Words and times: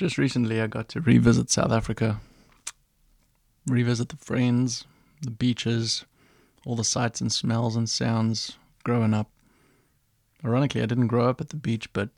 Just 0.00 0.16
recently, 0.16 0.62
I 0.62 0.66
got 0.66 0.88
to 0.88 1.00
revisit 1.02 1.50
South 1.50 1.70
Africa, 1.70 2.22
revisit 3.66 4.08
the 4.08 4.16
friends, 4.16 4.86
the 5.20 5.30
beaches, 5.30 6.06
all 6.64 6.74
the 6.74 6.84
sights 6.84 7.20
and 7.20 7.30
smells 7.30 7.76
and 7.76 7.86
sounds 7.86 8.56
growing 8.82 9.12
up. 9.12 9.28
Ironically, 10.42 10.80
I 10.80 10.86
didn't 10.86 11.08
grow 11.08 11.28
up 11.28 11.42
at 11.42 11.50
the 11.50 11.56
beach, 11.56 11.92
but 11.92 12.08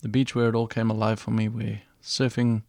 the 0.00 0.08
beach 0.08 0.34
where 0.34 0.48
it 0.48 0.54
all 0.54 0.66
came 0.66 0.90
alive 0.90 1.20
for 1.20 1.30
me, 1.30 1.46
where 1.46 1.82
surfing, 2.02 2.62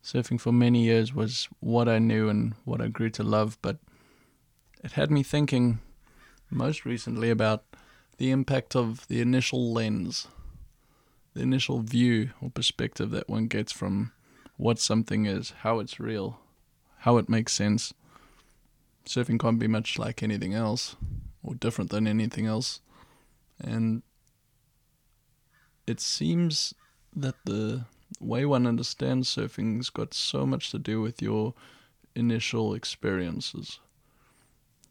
surfing 0.00 0.40
for 0.40 0.52
many 0.52 0.84
years 0.84 1.12
was 1.12 1.48
what 1.58 1.88
I 1.88 1.98
knew 1.98 2.28
and 2.28 2.54
what 2.64 2.80
I 2.80 2.86
grew 2.86 3.10
to 3.10 3.24
love. 3.24 3.58
But 3.62 3.78
it 4.84 4.92
had 4.92 5.10
me 5.10 5.24
thinking, 5.24 5.80
most 6.52 6.84
recently, 6.84 7.30
about 7.30 7.64
the 8.18 8.30
impact 8.30 8.76
of 8.76 9.08
the 9.08 9.20
initial 9.20 9.72
lens 9.72 10.28
the 11.36 11.42
initial 11.42 11.80
view 11.80 12.30
or 12.40 12.48
perspective 12.48 13.10
that 13.10 13.28
one 13.28 13.46
gets 13.46 13.70
from 13.70 14.10
what 14.56 14.78
something 14.78 15.26
is, 15.26 15.52
how 15.58 15.80
it's 15.80 16.00
real, 16.00 16.40
how 17.00 17.18
it 17.18 17.28
makes 17.28 17.52
sense. 17.52 17.92
Surfing 19.04 19.38
can't 19.38 19.58
be 19.58 19.68
much 19.68 19.98
like 19.98 20.22
anything 20.22 20.54
else 20.54 20.96
or 21.42 21.54
different 21.54 21.90
than 21.90 22.06
anything 22.06 22.46
else. 22.46 22.80
And 23.60 24.02
it 25.86 26.00
seems 26.00 26.72
that 27.14 27.34
the 27.44 27.84
way 28.18 28.46
one 28.46 28.66
understands 28.66 29.28
surfing's 29.28 29.90
got 29.90 30.14
so 30.14 30.46
much 30.46 30.70
to 30.70 30.78
do 30.78 31.02
with 31.02 31.20
your 31.20 31.52
initial 32.14 32.72
experiences. 32.72 33.78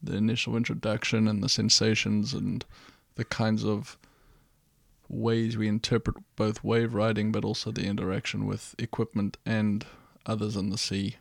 The 0.03 0.15
initial 0.15 0.55
introduction 0.55 1.27
and 1.27 1.41
the 1.41 1.49
sensations 1.49 2.35
and 2.35 2.63
the 3.15 3.25
kinds 3.25 3.65
of 3.65 3.98
ways 5.07 5.57
we 5.57 5.67
interpret 5.67 6.15
both 6.35 6.63
wave 6.63 6.93
riding 6.93 7.31
but 7.31 7.45
also 7.45 7.71
the 7.71 7.85
interaction 7.85 8.45
with 8.45 8.75
equipment 8.77 9.37
and 9.45 9.85
others 10.25 10.55
in 10.55 10.70
the 10.70 10.77
sea. 10.77 11.17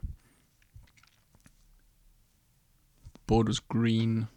The 3.12 3.20
board 3.26 3.48
was 3.48 3.60
green, 3.60 4.28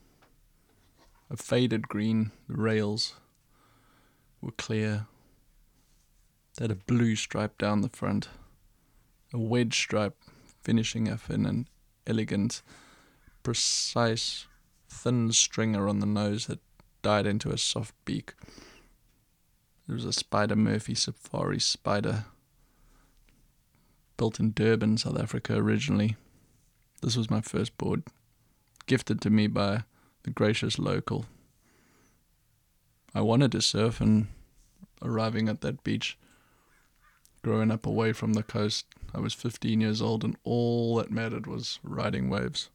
a 1.30 1.38
faded 1.38 1.88
green, 1.88 2.31
the 2.48 2.56
rails 2.56 3.16
were 4.42 4.52
clear. 4.52 5.08
They 6.58 6.64
had 6.64 6.72
a 6.72 6.76
blue 6.76 7.16
stripe 7.16 7.58
down 7.58 7.82
the 7.82 7.89
front, 7.89 8.30
a 9.34 9.38
wedge 9.38 9.78
stripe 9.78 10.17
finishing 10.64 11.11
off 11.11 11.30
in 11.30 11.45
an 11.45 11.67
elegant, 12.06 12.61
precise, 13.44 14.48
thin 14.89 15.32
stringer 15.32 15.88
on 15.88 16.00
the 16.00 16.06
nose 16.06 16.48
that 16.48 16.59
died 17.02 17.28
into 17.28 17.50
a 17.50 17.58
soft 17.58 17.94
beak. 18.06 18.34
There 19.88 19.96
was 19.96 20.04
a 20.04 20.12
Spider 20.12 20.58
Murphy 20.58 20.96
Safari 20.96 21.62
Spider 21.62 22.26
built 24.18 24.38
in 24.38 24.52
Durban, 24.52 24.98
South 24.98 25.18
Africa 25.18 25.56
originally. 25.56 26.18
This 27.02 27.16
was 27.16 27.30
my 27.30 27.40
first 27.40 27.78
board, 27.78 28.04
gifted 28.86 29.22
to 29.22 29.30
me 29.30 29.48
by 29.48 29.84
the 30.24 30.32
gracious 30.32 30.78
local. 30.78 31.26
I 33.16 33.22
wanted 33.22 33.54
to 33.54 33.62
surf, 33.62 34.02
and 34.02 34.28
arriving 35.02 35.48
at 35.48 35.62
that 35.62 35.86
beach, 35.86 36.18
growing 37.42 37.72
up 37.72 37.86
away 37.86 38.12
from 38.12 38.34
the 38.34 38.44
coast, 38.44 38.88
I 39.16 39.22
was 39.22 39.34
15 39.34 39.80
years 39.80 40.02
old, 40.02 40.26
and 40.26 40.36
all 40.44 40.98
that 40.98 41.12
mattered 41.12 41.48
was 41.48 41.80
riding 41.82 42.30
waves. 42.30 42.70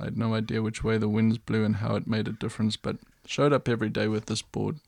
I 0.00 0.04
had 0.04 0.16
no 0.16 0.32
idea 0.32 0.62
which 0.62 0.82
way 0.82 0.96
the 0.96 1.08
winds 1.08 1.36
blew 1.36 1.64
and 1.64 1.76
how 1.76 1.96
it 1.96 2.06
made 2.06 2.28
a 2.28 2.32
difference, 2.32 2.78
but 2.78 2.96
showed 3.26 3.52
up 3.52 3.68
every 3.68 3.90
day 3.90 4.08
with 4.08 4.24
this 4.24 4.40
board 4.40 4.80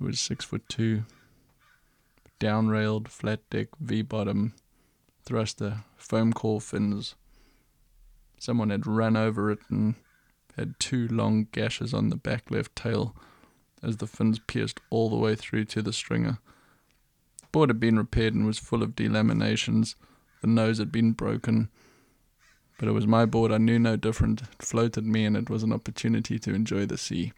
was 0.00 0.18
six 0.18 0.44
foot 0.44 0.68
two, 0.68 1.04
down 2.38 2.68
railed, 2.68 3.08
flat 3.08 3.40
deck, 3.50 3.68
V 3.78 4.02
bottom, 4.02 4.54
thruster, 5.24 5.84
foam 5.96 6.32
core 6.32 6.60
fins. 6.60 7.14
Someone 8.38 8.70
had 8.70 8.86
run 8.86 9.16
over 9.16 9.50
it 9.50 9.58
and 9.68 9.94
had 10.56 10.80
two 10.80 11.06
long 11.08 11.48
gashes 11.52 11.92
on 11.92 12.08
the 12.08 12.16
back 12.16 12.50
left 12.50 12.74
tail 12.74 13.14
as 13.82 13.98
the 13.98 14.06
fins 14.06 14.38
pierced 14.38 14.80
all 14.88 15.10
the 15.10 15.16
way 15.16 15.34
through 15.34 15.64
to 15.66 15.82
the 15.82 15.92
stringer. 15.92 16.38
The 17.42 17.46
board 17.52 17.70
had 17.70 17.80
been 17.80 17.98
repaired 17.98 18.34
and 18.34 18.46
was 18.46 18.58
full 18.58 18.82
of 18.82 18.96
delaminations. 18.96 19.94
The 20.40 20.46
nose 20.46 20.78
had 20.78 20.90
been 20.90 21.12
broken. 21.12 21.68
But 22.78 22.88
it 22.88 22.92
was 22.92 23.06
my 23.06 23.26
board, 23.26 23.52
I 23.52 23.58
knew 23.58 23.78
no 23.78 23.96
different. 23.96 24.40
It 24.42 24.62
floated 24.62 25.04
me 25.04 25.26
and 25.26 25.36
it 25.36 25.50
was 25.50 25.62
an 25.62 25.72
opportunity 25.72 26.38
to 26.38 26.54
enjoy 26.54 26.86
the 26.86 26.96
sea 26.96 27.32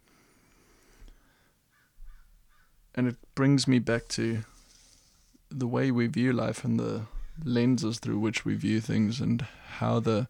and 2.95 3.07
it 3.07 3.15
brings 3.35 3.67
me 3.67 3.79
back 3.79 4.07
to 4.09 4.43
the 5.49 5.67
way 5.67 5.91
we 5.91 6.07
view 6.07 6.33
life 6.33 6.63
and 6.63 6.79
the 6.79 7.01
lenses 7.43 7.99
through 7.99 8.19
which 8.19 8.45
we 8.45 8.55
view 8.55 8.79
things 8.79 9.19
and 9.19 9.45
how 9.77 9.99
the 9.99 10.27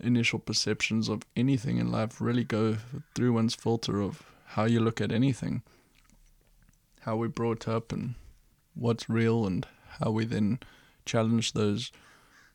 initial 0.00 0.38
perceptions 0.38 1.08
of 1.08 1.22
anything 1.36 1.78
in 1.78 1.90
life 1.90 2.20
really 2.20 2.44
go 2.44 2.76
through 3.14 3.32
one's 3.32 3.54
filter 3.54 4.00
of 4.00 4.22
how 4.48 4.64
you 4.64 4.80
look 4.80 5.00
at 5.00 5.12
anything. 5.12 5.62
How 7.00 7.16
we're 7.16 7.28
brought 7.28 7.68
up 7.68 7.92
and 7.92 8.14
what's 8.74 9.08
real 9.08 9.46
and 9.46 9.66
how 10.00 10.10
we 10.10 10.24
then 10.24 10.60
challenge 11.04 11.52
those 11.52 11.92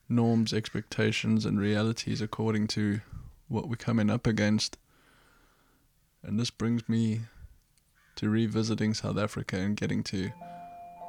norms 0.08 0.54
expectations 0.54 1.46
and 1.46 1.60
realities 1.60 2.22
according 2.22 2.68
to 2.68 3.00
what 3.48 3.70
we're 3.70 3.76
coming 3.76 4.10
up 4.10 4.26
against. 4.26 4.78
And 6.24 6.40
this 6.40 6.50
brings 6.50 6.90
me 6.90 7.22
to 8.20 8.30
revisiting 8.30 8.94
South 8.94 9.18
Africa 9.18 9.56
and 9.56 9.78
getting 9.78 10.04
to 10.04 10.30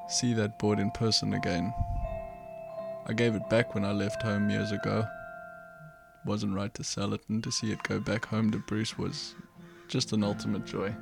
see 0.08 0.32
that 0.32 0.60
board 0.60 0.78
in 0.78 0.92
person 0.92 1.34
again. 1.34 1.74
I 3.04 3.12
gave 3.12 3.34
it 3.34 3.50
back 3.50 3.74
when 3.74 3.84
I 3.84 3.90
left 3.90 4.22
home 4.22 4.48
years 4.48 4.70
ago. 4.70 5.04
Wasn't 6.24 6.54
right 6.54 6.72
to 6.74 6.84
sell 6.84 7.12
it, 7.12 7.22
and 7.28 7.42
to 7.42 7.50
see 7.50 7.72
it 7.72 7.82
go 7.82 7.98
back 7.98 8.26
home 8.26 8.52
to 8.52 8.58
Bruce 8.58 8.96
was 8.96 9.34
just 9.88 10.12
an 10.12 10.22
ultimate 10.22 10.64
joy. 10.64 10.94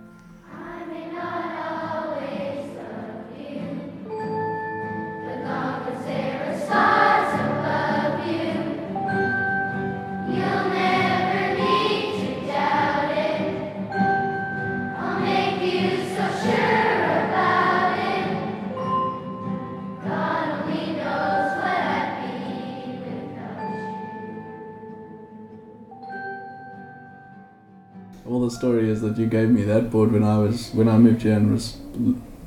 Story 28.59 28.91
is 28.91 29.01
that 29.03 29.17
you 29.17 29.27
gave 29.27 29.49
me 29.51 29.63
that 29.65 29.91
board 29.91 30.13
when 30.13 30.25
I 30.25 30.39
was 30.39 30.71
when 30.73 30.89
I 30.89 30.99
moved 30.99 31.23
here 31.23 31.35
and 31.35 31.53
was 31.53 31.77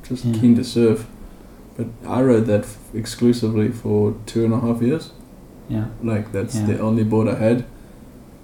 just 0.08 0.26
yeah. 0.26 0.40
keen 0.40 0.56
to 0.56 0.64
surf. 0.64 1.08
But 1.78 1.88
I 2.06 2.22
rode 2.22 2.46
that 2.48 2.64
f- 2.64 2.78
exclusively 2.94 3.70
for 3.70 4.16
two 4.26 4.44
and 4.46 4.54
a 4.54 4.60
half 4.60 4.82
years. 4.82 5.12
Yeah. 5.70 5.88
Like 6.04 6.32
that's 6.32 6.56
yeah. 6.56 6.66
the 6.66 6.80
only 6.80 7.04
board 7.04 7.28
I 7.28 7.36
had. 7.36 7.66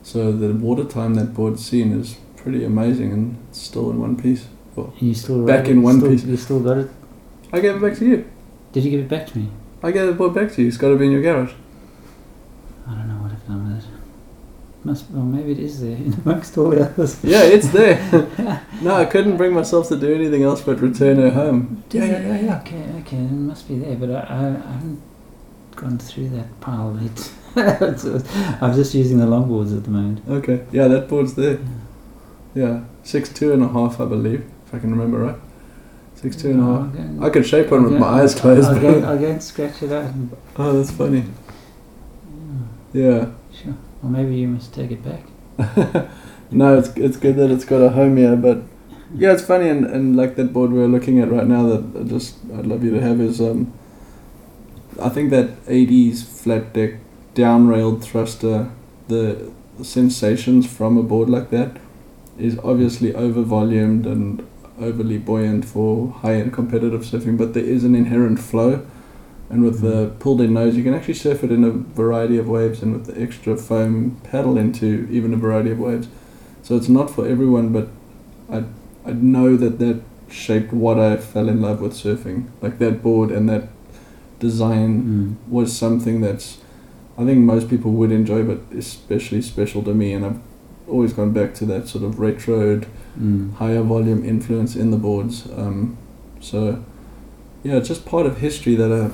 So 0.02 0.32
the 0.32 0.54
water 0.54 0.86
time 0.86 1.16
that 1.16 1.34
board's 1.34 1.64
seen 1.66 2.00
is 2.00 2.16
pretty 2.38 2.64
amazing 2.64 3.12
and 3.12 3.38
it's 3.50 3.62
still 3.62 3.90
in 3.92 4.00
one 4.00 4.16
piece. 4.16 4.48
Well, 4.76 4.94
you 5.00 5.14
still 5.14 5.46
back 5.46 5.68
in 5.68 5.82
one 5.82 6.00
still, 6.00 6.12
piece. 6.12 6.24
You 6.24 6.38
still 6.38 6.62
got 6.62 6.78
it. 6.78 6.90
I 7.52 7.60
gave 7.60 7.76
it 7.76 7.82
back 7.82 7.98
to 8.00 8.06
you. 8.06 8.30
Did 8.72 8.86
you 8.86 8.92
give 8.92 9.02
it 9.02 9.10
back 9.10 9.28
to 9.28 9.38
me? 9.38 9.50
I 9.84 9.92
gave 9.92 10.08
the 10.08 10.14
board 10.14 10.34
back 10.34 10.52
to 10.54 10.62
you. 10.62 10.68
It's 10.68 10.78
got 10.78 10.90
to 10.90 10.96
be 10.96 11.06
in 11.06 11.12
your 11.12 11.22
garage. 11.22 11.54
I 12.88 12.92
don't 12.92 13.08
know 13.08 13.16
what 13.16 13.32
I've 13.32 13.46
done 13.48 13.68
with 13.68 13.84
it. 13.84 13.90
Must 14.88 15.12
well 15.12 15.24
maybe 15.24 15.52
it 15.52 15.60
is 15.60 15.82
there 15.82 15.98
in 15.98 16.14
amongst 16.14 16.58
all 16.58 16.70
the 16.70 16.86
others. 16.86 17.22
Yeah, 17.22 17.44
it's 17.44 17.68
there. 17.72 17.98
no, 18.82 18.96
I 18.96 19.04
couldn't 19.04 19.36
bring 19.36 19.54
myself 19.54 19.90
to 19.90 19.98
do 19.98 20.16
anything 20.16 20.44
else 20.44 20.62
but 20.62 20.80
return 20.80 21.18
her 21.18 21.30
home. 21.30 21.84
Yeah, 21.92 22.06
yeah, 22.06 22.22
yeah, 22.22 22.40
yeah. 22.40 22.60
Okay, 22.62 22.86
okay, 23.02 23.18
it 23.18 23.32
must 23.32 23.68
be 23.68 23.80
there, 23.80 23.98
but 23.98 24.10
I, 24.12 24.20
I, 24.20 24.46
I 24.48 24.72
haven't 24.72 25.02
gone 25.76 25.98
through 25.98 26.30
that 26.30 26.62
pile 26.62 26.98
yet. 27.02 27.32
I'm 28.62 28.74
just 28.76 28.94
using 28.94 29.18
the 29.18 29.26
longboards 29.26 29.76
at 29.76 29.84
the 29.84 29.90
moment. 29.90 30.22
Okay, 30.30 30.66
yeah, 30.72 30.88
that 30.88 31.10
board's 31.10 31.34
there. 31.34 31.60
Yeah, 32.56 32.64
yeah. 32.64 32.84
six 33.04 33.28
two 33.28 33.52
and 33.52 33.62
a 33.62 33.68
half, 33.68 34.00
I 34.00 34.06
believe, 34.06 34.50
if 34.68 34.74
I 34.74 34.80
can 34.80 34.92
remember 34.92 35.18
right. 35.18 35.40
Six 36.16 36.38
two 36.38 36.52
and 36.52 36.62
a 36.62 36.64
half. 36.64 37.26
I 37.26 37.30
could 37.30 37.46
shape 37.46 37.72
one 37.72 37.84
with 37.84 38.00
my 38.00 38.22
eyes 38.22 38.36
closed. 38.40 38.70
I'll 38.70 38.80
go, 38.80 39.02
I'll 39.04 39.20
go 39.20 39.32
and 39.32 39.44
scratch 39.44 39.84
it 39.84 39.92
out. 39.92 40.14
oh, 40.56 40.72
that's 40.72 40.92
funny. 40.92 41.26
Yeah. 42.94 43.32
Or 44.04 44.10
maybe 44.10 44.36
you 44.36 44.48
must 44.48 44.74
take 44.74 44.92
it 44.92 45.04
back. 45.04 45.24
no, 46.52 46.78
it's 46.78 46.90
it's 46.90 47.18
good 47.18 47.36
that 47.38 47.52
it's 47.52 47.66
got 47.66 47.82
a 47.82 47.90
home 47.90 48.18
here, 48.18 48.36
but 48.36 48.64
yeah, 49.16 49.34
it's 49.34 49.42
funny 49.42 49.70
and, 49.70 49.86
and 49.86 50.16
like 50.16 50.36
that 50.36 50.54
board 50.54 50.72
we're 50.72 50.88
looking 50.88 51.20
at 51.20 51.32
right 51.32 51.48
now 51.48 51.64
that 51.68 52.02
I 52.02 52.04
just 52.04 52.38
I'd 52.54 52.68
love 52.68 52.84
you 52.84 52.92
to 52.92 53.02
have 53.02 53.20
is 53.22 53.42
um 53.42 53.74
I 55.02 55.10
think 55.10 55.30
that 55.30 55.64
80s 55.66 56.24
flat 56.24 56.74
deck 56.74 56.96
down 57.34 57.68
railed 57.68 58.04
thruster 58.04 58.70
the, 59.08 59.52
the 59.78 59.86
sensations 59.86 60.66
from 60.68 60.98
a 60.98 61.04
board 61.04 61.30
like 61.30 61.50
that 61.52 61.78
is 62.38 62.60
obviously 62.64 63.14
over 63.16 63.42
volumed 63.42 64.06
and 64.06 64.46
overly 64.80 65.18
buoyant 65.18 65.66
for 65.66 66.12
high 66.12 66.36
end 66.36 66.54
competitive 66.54 67.02
surfing, 67.02 67.38
but 67.38 67.54
there 67.54 67.64
is 67.64 67.84
an 67.84 67.96
inherent 67.96 68.40
flow. 68.40 68.86
And 69.50 69.64
with 69.64 69.80
the 69.82 70.12
pulled 70.20 70.42
in 70.42 70.54
nose, 70.54 70.76
you 70.76 70.84
can 70.84 70.94
actually 70.94 71.14
surf 71.14 71.44
it 71.44 71.52
in 71.52 71.64
a 71.64 71.72
variety 71.72 72.38
of 72.38 72.50
waves, 72.50 72.82
and 72.84 72.92
with 72.94 73.06
the 73.06 73.22
extra 73.22 73.56
foam, 73.56 74.20
paddle 74.24 74.58
into 74.58 75.08
even 75.10 75.34
a 75.34 75.38
variety 75.38 75.72
of 75.72 75.80
waves. 75.80 76.08
So 76.64 76.76
it's 76.76 76.90
not 76.90 77.10
for 77.10 77.26
everyone, 77.28 77.72
but 77.72 77.88
I 78.52 78.64
I 79.06 79.14
know 79.14 79.56
that 79.56 79.80
that 79.80 80.02
shaped 80.30 80.74
what 80.74 81.00
I 81.00 81.16
fell 81.16 81.48
in 81.48 81.62
love 81.62 81.80
with 81.80 81.94
surfing. 81.94 82.48
Like 82.62 82.78
that 82.80 83.02
board 83.02 83.32
and 83.32 83.48
that 83.48 83.70
design 84.40 85.38
Mm. 85.48 85.52
was 85.52 85.72
something 85.76 86.22
that's 86.22 86.58
I 87.20 87.26
think 87.26 87.40
most 87.40 87.68
people 87.70 87.92
would 87.94 88.12
enjoy, 88.12 88.44
but 88.44 88.60
especially 88.78 89.42
special 89.42 89.82
to 89.84 89.94
me. 89.94 90.14
And 90.14 90.24
I've 90.26 90.40
always 90.88 91.14
gone 91.14 91.32
back 91.32 91.56
to 91.56 91.66
that 91.66 91.88
sort 91.88 92.04
of 92.04 92.16
retroed, 92.16 92.84
Mm. 93.20 93.54
higher 93.54 93.82
volume 93.82 94.24
influence 94.24 94.76
in 94.76 94.92
the 94.92 94.98
boards. 94.98 95.48
Um, 95.58 95.98
so 96.42 96.78
yeah, 97.64 97.76
it's 97.78 97.88
just 97.88 98.06
part 98.06 98.26
of 98.28 98.38
history 98.40 98.76
that 98.76 98.92
uh, 98.92 99.10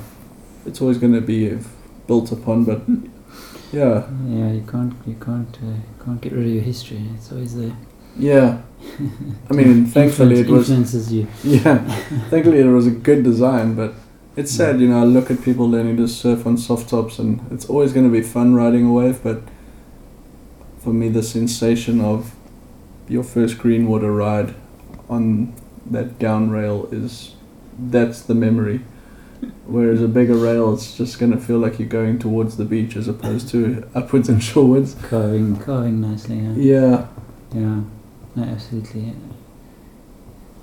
it's 0.66 0.82
always 0.82 0.98
going 0.98 1.14
to 1.14 1.22
be 1.22 1.58
built 2.08 2.32
upon. 2.32 2.66
But 2.66 2.82
yeah, 3.72 4.08
Yeah, 4.28 4.52
you 4.52 4.64
can't 4.70 4.94
you 5.06 5.16
can't 5.16 5.58
uh, 5.64 6.04
can't 6.04 6.22
get 6.22 6.34
rid 6.34 6.46
of 6.46 6.52
your 6.54 6.64
history. 6.64 7.02
It's 7.16 7.32
always 7.32 7.56
there. 7.56 7.76
yeah. 8.18 8.62
I 9.50 9.54
mean, 9.54 9.86
thankfully 9.98 10.42
it 10.42 10.48
was 10.48 10.70
influences 10.70 11.12
you. 11.12 11.28
Yeah, 11.44 11.78
thankfully 12.30 12.60
it 12.60 12.66
was 12.66 12.86
a 12.88 12.92
good 12.92 13.24
design, 13.24 13.76
but 13.76 13.94
it's 14.36 14.52
sad, 14.52 14.82
you 14.82 14.88
know. 14.90 15.02
I 15.02 15.06
look 15.06 15.32
at 15.32 15.42
people 15.42 15.70
learning 15.70 15.98
to 15.98 16.08
surf 16.08 16.46
on 16.46 16.58
soft 16.58 16.90
tops, 16.90 17.18
and 17.20 17.40
it's 17.52 17.66
always 17.66 17.94
going 17.94 18.06
to 18.06 18.12
be 18.12 18.22
fun 18.22 18.56
riding 18.56 18.86
a 18.88 18.92
wave. 18.92 19.24
But 19.24 19.42
for 20.80 20.92
me, 20.94 21.08
the 21.10 21.24
sensation 21.24 22.02
of 22.02 22.36
your 23.08 23.24
first 23.24 23.58
green 23.58 23.88
water 23.88 24.12
ride 24.12 24.54
on 25.10 25.54
that 25.90 26.20
down 26.20 26.50
rail 26.50 26.88
is 26.92 27.36
that's 27.80 28.22
the 28.22 28.36
memory. 28.36 28.82
Whereas 29.66 30.02
a 30.02 30.08
bigger 30.08 30.36
rail, 30.36 30.74
it's 30.74 30.96
just 30.98 31.20
going 31.20 31.32
to 31.32 31.38
feel 31.38 31.58
like 31.58 31.80
you're 31.80 31.88
going 31.88 32.20
towards 32.20 32.58
the 32.58 32.66
beach 32.66 32.96
as 32.96 33.08
opposed 33.08 33.50
to 33.50 33.88
upwards 33.96 34.30
and 34.30 34.42
shorewards. 34.42 35.02
Curving, 35.04 35.60
curving 35.60 36.02
nicely. 36.02 36.38
Yeah. 36.38 36.56
Yeah, 36.56 37.08
Yeah, 37.54 37.82
no, 38.36 38.44
absolutely. 38.44 39.14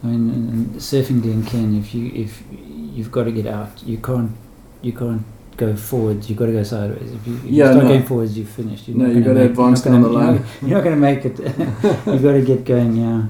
I 0.02 0.06
mean, 0.06 0.70
surfing 0.76 1.20
Glencairn, 1.22 1.78
if 1.78 1.94
you 1.94 2.10
if 2.14 2.42
you've 2.50 3.12
got 3.12 3.24
to 3.24 3.32
get 3.32 3.46
out, 3.46 3.82
you 3.84 3.98
can't 3.98 4.32
you 4.80 4.92
can't 4.92 5.22
go 5.58 5.76
forwards. 5.76 6.30
You've 6.30 6.38
got 6.38 6.46
to 6.46 6.52
go 6.52 6.62
sideways. 6.62 7.12
If 7.12 7.26
you, 7.26 7.34
if 7.36 7.44
Yeah, 7.44 7.50
you 7.50 7.72
start 7.72 7.84
no. 7.84 7.88
going 7.90 8.02
forwards, 8.04 8.38
you're 8.38 8.46
finished. 8.46 8.88
You're 8.88 8.96
no, 8.96 9.06
you've 9.06 9.24
got 9.24 9.34
to 9.34 9.42
advance 9.44 9.82
down 9.82 10.00
the 10.00 10.08
line. 10.08 10.42
You're 10.62 10.70
not 10.78 10.84
going 10.84 10.94
to 10.96 11.00
make 11.00 11.24
it. 11.26 11.38
you've 12.06 12.22
got 12.22 12.32
to 12.32 12.42
get 12.42 12.64
going. 12.64 12.96
Yeah. 12.96 13.26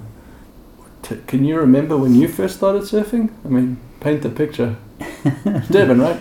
T- 1.03 1.19
can 1.27 1.45
you 1.45 1.59
remember 1.59 1.97
when 1.97 2.15
you 2.15 2.29
first 2.29 2.57
started 2.59 2.83
surfing? 2.83 3.31
I 3.45 3.49
mean, 3.49 3.79
paint 3.99 4.23
the 4.23 4.29
picture. 4.31 4.77
Durban, 5.71 6.01
right? 6.01 6.21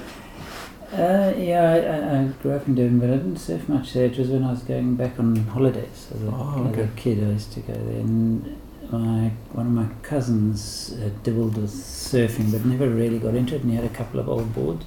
Uh, 0.91 1.33
yeah, 1.37 1.69
I, 1.69 2.21
I, 2.21 2.23
grew 2.41 2.53
up 2.53 2.67
in 2.67 2.75
Durban, 2.75 2.99
but 2.99 3.09
I 3.09 3.17
didn't 3.17 3.37
surf 3.37 3.69
much 3.69 3.93
there. 3.93 4.05
It 4.05 4.17
was 4.17 4.29
when 4.29 4.43
I 4.43 4.51
was 4.51 4.63
going 4.63 4.95
back 4.95 5.19
on 5.19 5.35
holidays 5.35 6.07
as 6.13 6.23
a, 6.23 6.31
Oh, 6.31 6.71
as 6.73 6.79
a 6.79 6.87
kid. 6.95 7.23
I 7.23 7.31
used 7.31 7.53
to 7.53 7.59
go 7.59 7.73
there, 7.73 7.99
and 7.99 8.59
my 8.91 9.31
one 9.51 9.67
of 9.67 9.71
my 9.71 9.87
cousins 10.01 10.97
uh, 10.99 11.09
dabbled 11.21 11.57
with 11.57 11.69
surfing, 11.69 12.51
but 12.51 12.65
never 12.65 12.89
really 12.89 13.19
got 13.19 13.35
into 13.35 13.55
it. 13.55 13.61
And 13.61 13.69
he 13.69 13.75
had 13.75 13.85
a 13.85 13.89
couple 13.89 14.19
of 14.19 14.27
old 14.27 14.53
boards, 14.55 14.85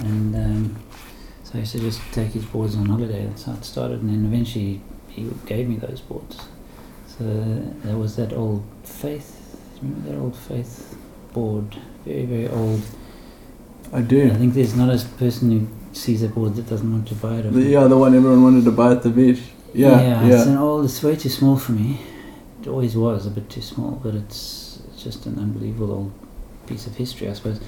and 0.00 0.34
um, 0.34 0.76
so 1.44 1.52
I 1.54 1.58
used 1.58 1.72
to 1.72 1.78
just 1.78 2.00
take 2.12 2.32
his 2.32 2.44
boards 2.44 2.74
on 2.74 2.86
holiday. 2.86 3.26
That's 3.26 3.44
how 3.44 3.52
it 3.52 3.64
started, 3.64 4.00
and 4.00 4.10
then 4.10 4.24
eventually 4.24 4.80
he 5.08 5.30
gave 5.46 5.68
me 5.68 5.76
those 5.76 6.00
boards. 6.00 6.48
So 7.06 7.24
there 7.84 7.96
was 7.96 8.16
that 8.16 8.32
old 8.32 8.64
Faith. 8.82 9.36
Remember 9.80 10.10
that 10.10 10.18
old 10.18 10.36
Faith 10.36 10.96
board? 11.32 11.76
Very 12.04 12.24
very 12.24 12.48
old. 12.48 12.82
I 13.92 14.00
do. 14.00 14.30
I 14.30 14.34
think 14.34 14.54
there's 14.54 14.76
not 14.76 14.88
a 14.94 15.04
person 15.16 15.50
who 15.50 15.68
sees 15.92 16.22
a 16.22 16.28
board 16.28 16.54
that 16.54 16.68
doesn't 16.68 16.90
want 16.90 17.08
to 17.08 17.14
buy 17.14 17.36
it. 17.36 17.52
The, 17.52 17.62
yeah, 17.62 17.86
the 17.88 17.98
one 17.98 18.14
everyone 18.14 18.42
wanted 18.42 18.64
to 18.64 18.70
buy 18.70 18.92
at 18.92 19.02
the 19.02 19.10
beach. 19.10 19.40
Yeah, 19.74 20.00
yeah, 20.00 20.26
yeah. 20.26 20.34
It's 20.34 20.46
an 20.46 20.56
old. 20.56 20.84
It's 20.84 21.02
way 21.02 21.16
too 21.16 21.28
small 21.28 21.56
for 21.56 21.72
me. 21.72 22.00
It 22.60 22.68
always 22.68 22.96
was 22.96 23.26
a 23.26 23.30
bit 23.30 23.48
too 23.48 23.62
small, 23.62 24.00
but 24.02 24.14
it's, 24.14 24.80
it's 24.88 25.02
just 25.02 25.26
an 25.26 25.38
unbelievable 25.38 25.92
old 25.92 26.12
piece 26.66 26.86
of 26.86 26.94
history, 26.96 27.28
I 27.28 27.32
suppose. 27.32 27.60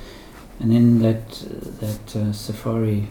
And 0.61 0.70
then 0.70 1.00
that 1.00 1.29
that 1.81 2.17
uh, 2.17 2.32
safari. 2.32 3.08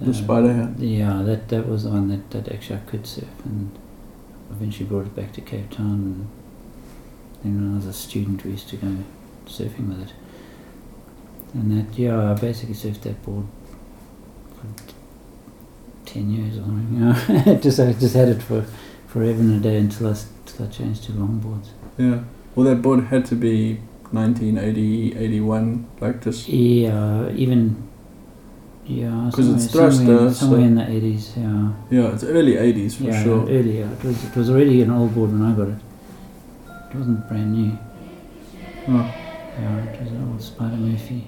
The 0.00 0.10
uh, 0.10 0.14
spider 0.14 0.52
hat. 0.52 0.78
Yeah, 0.78 1.22
that 1.22 1.48
that 1.48 1.68
was 1.68 1.84
the 1.84 1.90
one 1.90 2.08
that, 2.08 2.30
that 2.30 2.52
actually 2.52 2.76
I 2.76 2.90
could 2.90 3.06
surf, 3.06 3.28
and 3.44 3.70
eventually 4.50 4.88
brought 4.88 5.06
it 5.06 5.14
back 5.14 5.32
to 5.34 5.40
Cape 5.40 5.70
Town. 5.70 5.92
And 5.92 6.28
then 7.44 7.54
when 7.60 7.72
I 7.72 7.76
was 7.76 7.86
a 7.86 7.92
student, 7.92 8.44
we 8.44 8.52
used 8.52 8.68
to 8.70 8.76
go 8.76 8.96
surfing 9.46 9.88
with 9.88 10.02
it. 10.08 10.12
And 11.54 11.70
that, 11.78 11.98
yeah, 11.98 12.30
I 12.30 12.34
basically 12.34 12.74
surfed 12.74 13.00
that 13.02 13.20
board 13.24 13.44
for 14.56 14.66
ten 16.06 16.30
years 16.30 16.58
or 16.58 16.62
something. 16.62 16.94
You 16.94 17.44
know, 17.54 17.54
just 17.60 17.80
I 17.80 17.92
just 17.92 18.14
had 18.14 18.28
it 18.28 18.42
for 18.42 18.64
forever 19.08 19.40
and 19.40 19.56
a 19.56 19.68
day 19.68 19.78
until 19.78 20.08
I, 20.08 20.16
till 20.46 20.66
I 20.66 20.68
changed 20.70 21.04
to 21.04 21.12
longboards. 21.12 21.68
Yeah. 21.98 22.20
Well, 22.54 22.66
that 22.66 22.82
board 22.82 23.04
had 23.04 23.24
to 23.26 23.34
be 23.34 23.80
1980, 24.12 25.16
81, 25.16 25.86
like 26.00 26.22
just. 26.22 26.48
Yeah, 26.48 27.28
even 27.30 27.88
yeah, 28.86 29.30
'Cause 29.32 29.48
it's 29.48 29.70
somewhere- 29.70 29.88
thrust, 29.90 29.98
somewhere, 29.98 30.18
uh, 30.28 30.32
somewhere 30.32 30.60
so- 30.60 30.64
in 30.66 30.74
the 30.76 30.90
eighties. 30.90 31.32
Yeah. 31.36 31.72
Yeah, 31.90 32.12
it's 32.14 32.24
early 32.24 32.54
80s 32.56 32.94
for 32.96 33.04
yeah, 33.04 33.22
sure. 33.22 33.42
earlier. 33.48 33.86
It 33.98 34.04
was, 34.04 34.24
it 34.24 34.36
was 34.36 34.50
already 34.50 34.82
an 34.82 34.90
old 34.90 35.14
board 35.14 35.32
when 35.32 35.42
I 35.42 35.52
got 35.56 35.68
it. 35.68 35.78
It 36.90 36.96
wasn't 36.96 37.28
brand 37.28 37.52
new. 37.52 37.78
Oh. 38.88 39.14
Yeah, 39.60 39.76
it 39.84 40.00
was 40.02 40.10
an 40.12 40.28
old 40.30 40.42
Spider 40.42 40.76
Murphy. 40.76 41.24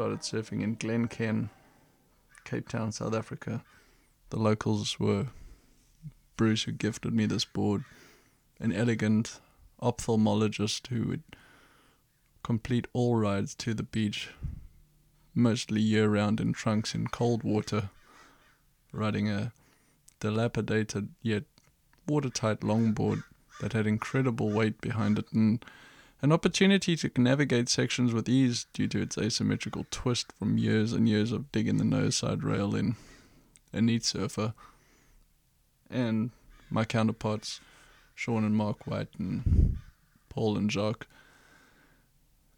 Started 0.00 0.20
surfing 0.20 0.62
in 0.62 0.76
Glen 0.76 1.08
Glencairn, 1.08 1.50
Cape 2.44 2.70
Town, 2.70 2.90
South 2.90 3.14
Africa. 3.14 3.62
The 4.30 4.38
locals 4.38 4.98
were 4.98 5.26
Bruce, 6.38 6.62
who 6.62 6.72
gifted 6.72 7.12
me 7.12 7.26
this 7.26 7.44
board, 7.44 7.84
an 8.58 8.72
elegant 8.72 9.40
ophthalmologist 9.82 10.86
who 10.86 11.08
would 11.08 11.22
complete 12.42 12.86
all 12.94 13.16
rides 13.16 13.54
to 13.56 13.74
the 13.74 13.82
beach, 13.82 14.30
mostly 15.34 15.82
year 15.82 16.08
round 16.08 16.40
in 16.40 16.54
trunks 16.54 16.94
in 16.94 17.08
cold 17.08 17.42
water, 17.42 17.90
riding 18.92 19.28
a 19.28 19.52
dilapidated 20.18 21.10
yet 21.20 21.44
watertight 22.08 22.60
longboard 22.60 23.22
that 23.60 23.74
had 23.74 23.86
incredible 23.86 24.48
weight 24.48 24.80
behind 24.80 25.18
it 25.18 25.30
and 25.34 25.62
an 26.22 26.32
opportunity 26.32 26.96
to 26.96 27.10
navigate 27.16 27.68
sections 27.68 28.12
with 28.12 28.28
ease 28.28 28.66
due 28.72 28.88
to 28.88 29.00
its 29.00 29.16
asymmetrical 29.16 29.86
twist 29.90 30.32
from 30.38 30.58
years 30.58 30.92
and 30.92 31.08
years 31.08 31.32
of 31.32 31.50
digging 31.50 31.78
the 31.78 31.84
nose 31.84 32.16
side 32.16 32.44
rail 32.44 32.74
in. 32.74 32.96
A 33.72 33.80
neat 33.80 34.04
surfer. 34.04 34.52
And 35.88 36.30
my 36.68 36.84
counterparts, 36.84 37.60
Sean 38.14 38.44
and 38.44 38.56
Mark 38.56 38.86
White 38.86 39.08
and 39.18 39.78
Paul 40.28 40.56
and 40.56 40.70
Jacques. 40.70 41.06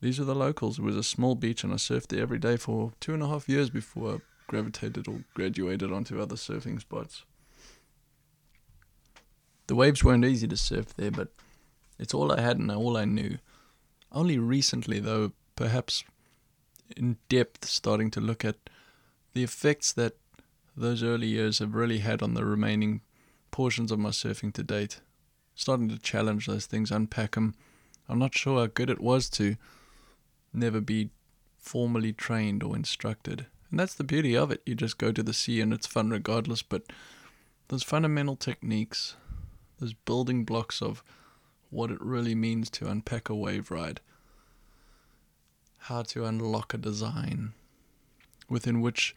These 0.01 0.19
were 0.19 0.25
the 0.25 0.35
locals. 0.35 0.79
It 0.79 0.83
was 0.83 0.97
a 0.97 1.03
small 1.03 1.35
beach 1.37 1.63
and 1.63 1.73
I 1.73 1.77
surfed 1.77 2.09
there 2.09 2.23
every 2.23 2.39
day 2.39 2.57
for 2.57 2.93
two 2.99 3.15
and 3.15 3.23
a 3.23 3.29
half 3.29 3.49
years 3.49 3.71
before 3.71 4.15
I 4.15 4.19
gravitated 4.49 5.07
or 5.07 5.23
graduated 5.35 5.93
onto 5.93 6.21
other 6.21 6.35
surfing 6.35 6.81
spots. 6.81 7.25
The 9.69 9.77
waves 9.77 10.03
weren't 10.03 10.25
easy 10.25 10.49
to 10.49 10.57
surf 10.57 10.95
there, 10.97 11.13
but 11.13 11.29
it's 11.99 12.13
all 12.13 12.33
I 12.33 12.41
had 12.41 12.59
and 12.59 12.71
all 12.71 12.97
I 12.97 13.05
knew. 13.05 13.39
Only 14.13 14.39
recently, 14.39 15.01
though, 15.01 15.33
perhaps 15.57 16.05
in 16.97 17.17
depth, 17.29 17.65
starting 17.65 18.11
to 18.13 18.21
look 18.21 18.45
at 18.45 18.57
the 19.33 19.43
effects 19.43 19.93
that 19.93 20.17
those 20.77 21.03
early 21.03 21.27
years 21.27 21.59
have 21.59 21.75
really 21.75 21.99
had 21.99 22.23
on 22.23 22.35
the 22.35 22.45
remaining 22.45 23.01
portions 23.51 23.91
of 23.91 23.99
my 23.99 24.11
surfing 24.11 24.53
to 24.55 24.63
date. 24.63 25.01
Starting 25.55 25.89
to 25.89 25.99
challenge 25.99 26.47
those 26.47 26.67
things, 26.67 26.91
unpack 26.91 27.35
them. 27.35 27.55
I'm 28.09 28.19
not 28.19 28.35
sure 28.35 28.61
how 28.61 28.67
good 28.67 28.91
it 28.91 29.01
was 29.01 29.31
to 29.31 29.57
never 30.53 30.81
be 30.81 31.11
formally 31.59 32.13
trained 32.13 32.63
or 32.63 32.77
instructed. 32.77 33.47
And 33.71 33.81
that's 33.81 33.95
the 33.95 34.05
beauty 34.05 34.37
of 34.37 34.51
it. 34.51 34.63
You 34.67 34.75
just 34.75 34.99
go 34.99 35.13
to 35.13 35.23
the 35.23 35.33
sea 35.33 35.61
and 35.61 35.73
it's 35.73 35.87
fun 35.87 36.11
regardless, 36.11 36.63
but 36.63 36.83
those 37.69 37.83
fundamental 37.83 38.37
techniques, 38.37 39.17
those 39.79 39.95
building 39.95 40.45
blocks 40.45 40.83
of 40.83 41.03
what 41.73 41.91
it 41.91 42.01
really 42.03 42.35
means 42.35 42.69
to 42.69 42.87
unpack 42.87 43.31
a 43.31 43.35
wave 43.35 43.71
ride, 43.71 44.01
how 45.79 46.03
to 46.03 46.25
unlock 46.25 46.75
a 46.75 46.79
design, 46.79 47.55
within 48.49 48.83
which 48.83 49.17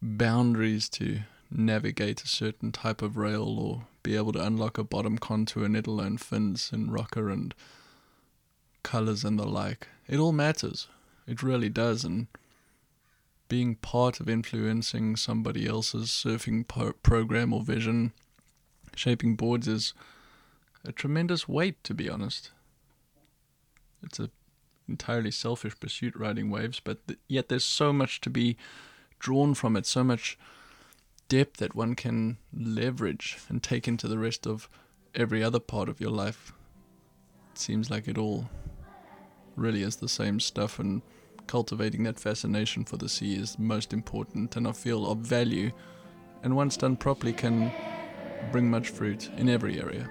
boundaries 0.00 0.88
to 0.88 1.20
navigate 1.50 2.22
a 2.22 2.26
certain 2.26 2.72
type 2.72 3.02
of 3.02 3.18
rail 3.18 3.58
or 3.58 3.86
be 4.02 4.16
able 4.16 4.32
to 4.32 4.42
unlock 4.42 4.78
a 4.78 4.84
bottom 4.84 5.18
contour, 5.18 5.68
let 5.68 5.86
alone 5.86 6.16
fins 6.16 6.70
and 6.72 6.90
rocker 6.90 7.28
and 7.28 7.54
colors 8.82 9.22
and 9.22 9.38
the 9.38 9.46
like. 9.46 9.88
It 10.08 10.18
all 10.18 10.32
matters. 10.32 10.88
It 11.26 11.42
really 11.42 11.68
does. 11.68 12.02
And 12.02 12.28
being 13.48 13.74
part 13.76 14.20
of 14.20 14.28
influencing 14.28 15.16
somebody 15.16 15.66
else's 15.66 16.08
surfing 16.08 16.66
po- 16.66 16.94
program 17.02 17.52
or 17.52 17.62
vision, 17.62 18.12
shaping 18.96 19.36
boards 19.36 19.68
is 19.68 19.92
a 20.84 20.92
tremendous 20.92 21.48
weight, 21.48 21.82
to 21.84 21.94
be 21.94 22.08
honest. 22.08 22.50
It's 24.02 24.18
an 24.18 24.30
entirely 24.88 25.30
selfish 25.30 25.78
pursuit 25.80 26.14
riding 26.16 26.50
waves, 26.50 26.80
but 26.80 27.06
th- 27.06 27.18
yet 27.28 27.48
there's 27.48 27.64
so 27.64 27.92
much 27.92 28.20
to 28.22 28.30
be 28.30 28.56
drawn 29.18 29.54
from 29.54 29.76
it, 29.76 29.86
so 29.86 30.04
much 30.04 30.38
depth 31.28 31.56
that 31.56 31.74
one 31.74 31.94
can 31.94 32.36
leverage 32.52 33.38
and 33.48 33.62
take 33.62 33.88
into 33.88 34.06
the 34.06 34.18
rest 34.18 34.46
of 34.46 34.68
every 35.14 35.42
other 35.42 35.60
part 35.60 35.88
of 35.88 36.00
your 36.00 36.10
life. 36.10 36.52
It 37.52 37.58
seems 37.58 37.90
like 37.90 38.06
it 38.06 38.18
all 38.18 38.50
really 39.56 39.82
is 39.82 39.96
the 39.96 40.08
same 40.08 40.40
stuff, 40.40 40.78
and 40.78 41.00
cultivating 41.46 42.02
that 42.04 42.20
fascination 42.20 42.84
for 42.84 42.96
the 42.96 43.08
sea 43.08 43.36
is 43.36 43.58
most 43.58 43.92
important, 43.92 44.56
and 44.56 44.68
I 44.68 44.72
feel 44.72 45.10
of 45.10 45.18
value, 45.18 45.72
and 46.42 46.56
once 46.56 46.76
done 46.76 46.96
properly, 46.96 47.32
can 47.32 47.72
bring 48.52 48.68
much 48.68 48.90
fruit 48.90 49.30
in 49.36 49.48
every 49.48 49.80
area. 49.80 50.08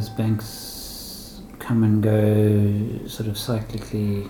Those 0.00 0.08
banks 0.08 1.40
come 1.58 1.82
and 1.82 2.02
go 2.02 3.06
sort 3.06 3.28
of 3.28 3.34
cyclically 3.34 4.28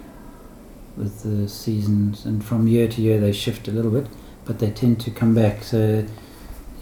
with 0.97 1.23
the 1.23 1.49
seasons, 1.49 2.27
and 2.27 2.45
from 2.45 2.67
year 2.67 2.89
to 2.89 3.01
year 3.01 3.21
they 3.21 3.33
shift 3.33 3.69
a 3.69 3.71
little 3.71 3.91
bit, 3.91 4.07
but 4.45 4.59
they 4.59 4.71
tend 4.71 5.01
to 5.01 5.11
come 5.11 5.35
back. 5.35 5.63
So 5.63 6.05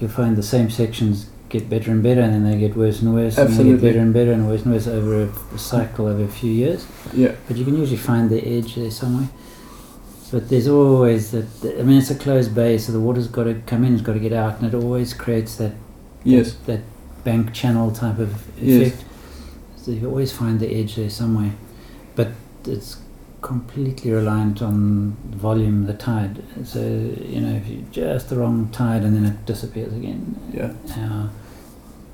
you'll 0.00 0.10
find 0.10 0.36
the 0.36 0.42
same 0.42 0.70
sections 0.70 1.28
get 1.50 1.68
better 1.68 1.90
and 1.90 2.02
better, 2.02 2.22
and 2.22 2.32
then 2.32 2.44
they 2.44 2.58
get 2.58 2.74
worse 2.76 3.02
and 3.02 3.12
worse, 3.12 3.36
and 3.36 3.52
they 3.54 3.64
get 3.64 3.80
better 3.82 4.00
and 4.00 4.14
better, 4.14 4.32
and 4.32 4.48
worse 4.48 4.62
and 4.62 4.72
worse 4.72 4.86
over 4.86 5.22
a, 5.24 5.28
a 5.54 5.58
cycle 5.58 6.06
over 6.06 6.24
a 6.24 6.28
few 6.28 6.50
years. 6.50 6.86
Yeah. 7.12 7.34
But 7.46 7.58
you 7.58 7.64
can 7.64 7.76
usually 7.76 7.98
find 7.98 8.30
the 8.30 8.42
edge 8.44 8.74
there 8.74 8.90
somewhere. 8.90 9.28
But 10.32 10.48
there's 10.48 10.68
always 10.68 11.30
that. 11.32 11.46
I 11.78 11.82
mean, 11.82 11.98
it's 11.98 12.10
a 12.10 12.14
closed 12.14 12.54
bay, 12.54 12.78
so 12.78 12.92
the 12.92 13.00
water's 13.00 13.28
got 13.28 13.44
to 13.44 13.54
come 13.66 13.84
in, 13.84 13.92
it's 13.92 14.02
got 14.02 14.14
to 14.14 14.18
get 14.18 14.32
out, 14.32 14.60
and 14.60 14.66
it 14.72 14.74
always 14.74 15.12
creates 15.12 15.56
that 15.56 15.72
Yes. 16.24 16.54
that 16.66 16.80
bank 17.24 17.52
channel 17.52 17.90
type 17.90 18.18
of 18.18 18.30
Yes. 18.60 18.88
effect. 18.88 19.04
So 19.76 19.90
you 19.92 20.08
always 20.08 20.32
find 20.32 20.60
the 20.60 20.68
edge 20.74 20.96
there 20.96 21.10
somewhere, 21.10 21.52
but 22.16 22.28
it's 22.66 22.96
completely 23.40 24.10
reliant 24.10 24.60
on 24.62 25.16
volume, 25.30 25.86
the 25.86 25.94
tide. 25.94 26.42
So 26.64 26.80
you 26.80 27.40
know, 27.40 27.54
if 27.56 27.68
you 27.68 27.84
just 27.92 28.28
the 28.30 28.36
wrong 28.36 28.68
tide 28.72 29.02
and 29.04 29.14
then 29.16 29.24
it 29.24 29.46
disappears 29.46 29.92
again. 29.94 30.36
Yeah. 30.52 30.72
Uh, 30.90 31.28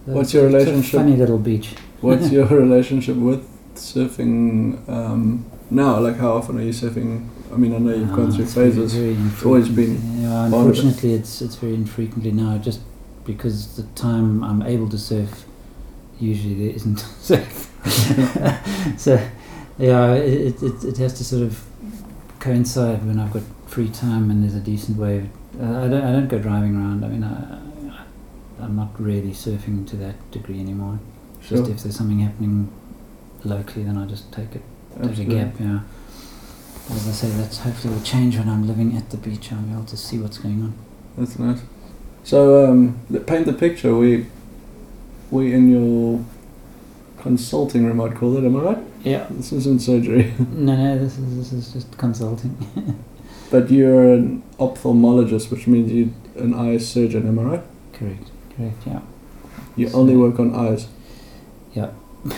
What's 0.06 0.28
it's- 0.28 0.34
your 0.34 0.44
it's 0.46 0.54
a 0.54 0.58
relationship- 0.58 1.00
funny 1.00 1.16
little 1.16 1.38
beach. 1.38 1.74
What's 2.02 2.30
your 2.36 2.46
relationship 2.46 3.16
with 3.16 3.42
surfing 3.74 4.86
um, 4.88 5.44
now? 5.70 5.98
Like, 5.98 6.16
how 6.18 6.32
often 6.32 6.58
are 6.58 6.62
you 6.62 6.72
surfing? 6.72 7.26
I 7.52 7.56
mean, 7.56 7.72
I 7.74 7.78
know 7.78 7.94
you've 7.94 8.12
gone 8.12 8.26
Uh, 8.28 8.32
through 8.32 8.44
it's 8.44 8.54
very- 8.54 8.70
phases. 8.70 8.94
very 8.94 9.16
always 9.44 9.68
been 9.68 9.94
Yeah, 10.20 10.28
part 10.28 10.46
of 10.46 10.52
it. 10.52 10.56
unfortunately, 10.58 11.12
it's 11.14 11.40
it's 11.40 11.56
very 11.56 11.74
infrequently 11.74 12.32
now. 12.32 12.58
Just 12.58 12.80
because 13.24 13.76
the 13.76 13.84
time 13.94 14.42
I'm 14.42 14.62
able 14.62 14.88
to 14.90 14.98
surf, 14.98 15.44
usually 16.18 16.54
there 16.54 16.76
isn't 16.76 16.98
surf. 17.20 17.70
so, 18.98 19.20
yeah, 19.78 20.14
it, 20.14 20.62
it 20.62 20.84
it 20.84 20.96
has 20.98 21.14
to 21.14 21.24
sort 21.24 21.42
of 21.42 21.64
coincide 22.40 23.04
when 23.06 23.18
I've 23.18 23.32
got 23.32 23.42
free 23.66 23.88
time 23.88 24.30
and 24.30 24.42
there's 24.42 24.54
a 24.54 24.60
decent 24.60 24.98
wave. 24.98 25.28
Uh, 25.60 25.84
I 25.84 25.88
don't 25.88 26.04
I 26.04 26.12
don't 26.12 26.28
go 26.28 26.38
driving 26.38 26.76
around. 26.76 27.04
I 27.04 27.08
mean, 27.08 27.24
I, 27.24 27.60
I'm 28.62 28.76
not 28.76 28.98
really 29.00 29.32
surfing 29.32 29.86
to 29.88 29.96
that 29.96 30.30
degree 30.30 30.60
anymore. 30.60 30.98
Sure. 31.42 31.58
Just 31.58 31.70
if 31.70 31.82
there's 31.82 31.96
something 31.96 32.20
happening 32.20 32.72
locally, 33.44 33.84
then 33.84 33.98
I 33.98 34.06
just 34.06 34.32
take 34.32 34.54
it 34.54 34.62
there's 34.96 35.18
a 35.18 35.24
gap, 35.24 35.54
yeah. 35.58 35.80
As 36.90 37.08
I 37.08 37.12
say, 37.12 37.28
that's 37.30 37.58
hopefully 37.58 37.94
will 37.94 38.02
change 38.02 38.36
when 38.36 38.48
I'm 38.48 38.66
living 38.66 38.96
at 38.96 39.10
the 39.10 39.16
beach. 39.16 39.52
I'll 39.52 39.60
be 39.62 39.72
able 39.72 39.84
to 39.84 39.96
see 39.96 40.18
what's 40.18 40.38
going 40.38 40.62
on. 40.62 40.74
That's 41.16 41.38
nice. 41.38 41.60
So, 42.24 42.64
um, 42.70 42.98
paint 43.26 43.46
the 43.46 43.52
picture. 43.52 43.94
We, 43.94 44.26
we 45.30 45.52
in 45.52 45.70
your 45.70 46.24
consulting 47.18 47.86
room, 47.86 48.00
I'd 48.00 48.16
call 48.16 48.36
it. 48.36 48.44
Am 48.44 48.56
I 48.56 48.60
right? 48.60 48.78
Yeah. 49.02 49.26
This 49.30 49.52
isn't 49.52 49.80
surgery, 49.82 50.32
No, 50.38 50.74
no, 50.76 50.98
this 50.98 51.18
is 51.18 51.36
this 51.36 51.52
is 51.52 51.72
just 51.72 51.96
consulting. 51.98 52.56
but 53.50 53.70
you're 53.70 54.14
an 54.14 54.42
ophthalmologist, 54.58 55.50
which 55.50 55.66
means 55.66 55.92
you're 55.92 56.42
an 56.42 56.54
eye 56.54 56.78
surgeon. 56.78 57.28
Am 57.28 57.38
I 57.38 57.42
right? 57.42 57.62
correct, 57.92 58.30
correct, 58.56 58.86
yeah, 58.86 59.00
You 59.76 59.88
So- 59.88 59.98
only 59.98 60.16
work 60.16 60.38
on 60.40 60.54
eyes. 60.54 60.88
Yeah. 61.74 61.90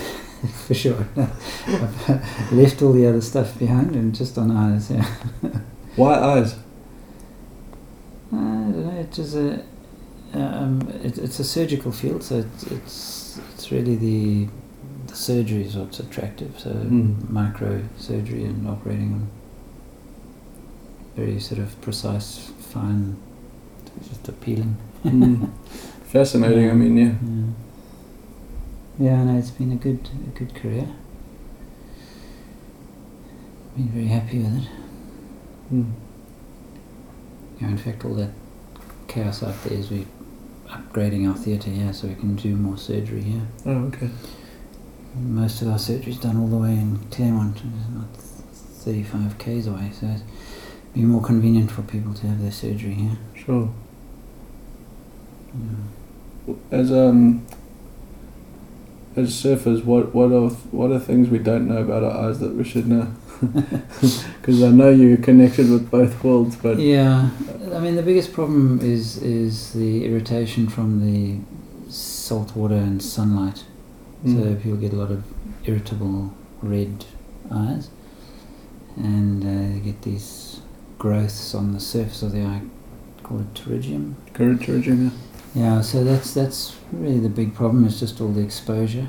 For 0.66 0.74
sure. 0.74 1.06
I've 1.16 2.52
left 2.52 2.82
all 2.82 2.92
the 2.92 3.06
other 3.06 3.20
stuff 3.22 3.58
behind 3.58 3.94
and 3.96 4.14
just 4.14 4.36
on 4.36 4.50
eyes. 4.50 4.90
Yeah. 4.90 5.06
Why 5.96 6.14
eyes? 6.14 6.56
I 8.32 8.36
don't 8.36 8.84
know. 8.86 9.00
It 9.00 9.18
is 9.18 9.34
a 9.34 9.62
um, 10.36 10.88
it, 11.02 11.18
it's 11.18 11.38
a 11.38 11.44
surgical 11.44 11.92
field, 11.92 12.22
so 12.22 12.38
it's 12.38 12.62
it's, 12.64 13.40
it's 13.54 13.72
really 13.72 13.96
the 13.96 14.48
the 15.06 15.14
surgery 15.16 15.62
is 15.64 15.76
what's 15.76 16.00
attractive. 16.00 16.58
So 16.58 16.70
Mm. 16.70 17.28
micro 17.30 17.82
surgery 17.96 18.44
and 18.44 18.66
operating 18.68 19.12
on 19.14 19.28
very 21.16 21.40
sort 21.40 21.60
of 21.60 21.80
precise, 21.80 22.50
fine, 22.60 23.16
it's 23.96 24.08
just 24.08 24.28
appealing. 24.28 24.76
Mm. 25.04 25.48
Fascinating. 26.06 26.70
I 26.70 26.74
mean, 26.74 26.96
yeah. 26.96 27.14
Yeah. 27.22 27.46
Yeah, 28.98 29.24
no, 29.24 29.38
it's 29.38 29.50
been 29.50 29.72
a 29.72 29.76
good 29.76 30.08
a 30.26 30.38
good 30.38 30.54
career. 30.54 30.88
Been 33.76 33.88
very 33.88 34.06
happy 34.06 34.38
with 34.38 34.56
it. 34.62 34.68
Mm. 35.72 35.92
Yeah, 37.60 37.68
in 37.68 37.76
fact, 37.78 38.04
all 38.04 38.14
that 38.14 38.30
chaos 39.08 39.42
out 39.42 39.54
there 39.64 39.72
is 39.78 39.90
we 39.90 40.06
upgrading 40.68 41.28
our 41.28 41.36
theatre 41.36 41.70
here 41.70 41.92
so 41.92 42.08
we 42.08 42.14
can 42.14 42.36
do 42.36 42.56
more 42.56 42.76
surgery 42.76 43.22
here. 43.22 43.42
Oh, 43.64 43.86
okay. 43.86 44.10
Most 45.14 45.62
of 45.62 45.68
our 45.68 45.78
surgery 45.78 46.12
is 46.12 46.18
done 46.18 46.36
all 46.36 46.48
the 46.48 46.58
way 46.58 46.72
in 46.72 46.98
Claremont, 47.10 47.56
which 47.56 47.64
is 47.64 47.86
about 47.88 48.16
35 48.16 49.38
k's 49.38 49.66
away, 49.66 49.90
so 49.92 50.06
it'd 50.06 50.22
be 50.94 51.00
more 51.02 51.22
convenient 51.22 51.70
for 51.70 51.82
people 51.82 52.12
to 52.14 52.26
have 52.26 52.42
their 52.42 52.52
surgery 52.52 52.94
here. 52.94 53.16
Sure. 53.34 53.72
Yeah. 55.54 56.54
As 56.70 56.92
um, 56.92 57.46
as 59.16 59.30
surfers, 59.32 59.84
what 59.84 60.14
what 60.14 60.30
are 60.32 60.48
what 60.70 60.90
are 60.90 60.98
things 60.98 61.28
we 61.28 61.38
don't 61.38 61.66
know 61.68 61.78
about 61.78 62.04
our 62.04 62.28
eyes 62.28 62.38
that 62.40 62.54
we 62.54 62.64
should 62.64 62.86
know? 62.86 63.08
Because 64.40 64.62
I 64.62 64.70
know 64.70 64.90
you're 64.90 65.16
connected 65.16 65.70
with 65.70 65.90
both 65.90 66.22
worlds, 66.24 66.56
but 66.56 66.78
Yeah, 66.78 67.30
I 67.74 67.78
mean 67.80 67.96
the 67.96 68.02
biggest 68.02 68.32
problem 68.32 68.80
is 68.80 69.16
is 69.22 69.72
the 69.72 70.04
irritation 70.06 70.68
from 70.68 71.00
the 71.04 71.38
salt 71.90 72.54
water 72.56 72.76
and 72.76 73.02
sunlight. 73.02 73.64
So 74.24 74.30
Mm. 74.32 74.62
people 74.62 74.78
get 74.78 74.92
a 74.92 74.96
lot 74.96 75.10
of 75.10 75.22
irritable 75.64 76.32
red 76.62 77.04
eyes, 77.50 77.90
and 78.96 79.42
uh, 79.44 79.74
they 79.74 79.80
get 79.80 80.02
these 80.02 80.60
growths 80.98 81.54
on 81.54 81.72
the 81.74 81.80
surface 81.80 82.22
of 82.22 82.32
the 82.32 82.42
eye 82.42 82.62
called 83.22 83.52
pterygium. 83.54 84.14
courage, 84.32 84.60
Georgina. 84.66 85.10
Yeah, 85.56 85.80
so 85.80 86.04
that's 86.04 86.34
that's 86.34 86.76
really 86.92 87.18
the 87.18 87.30
big 87.30 87.54
problem. 87.54 87.86
Is 87.86 87.98
just 87.98 88.20
all 88.20 88.28
the 88.28 88.42
exposure. 88.42 89.08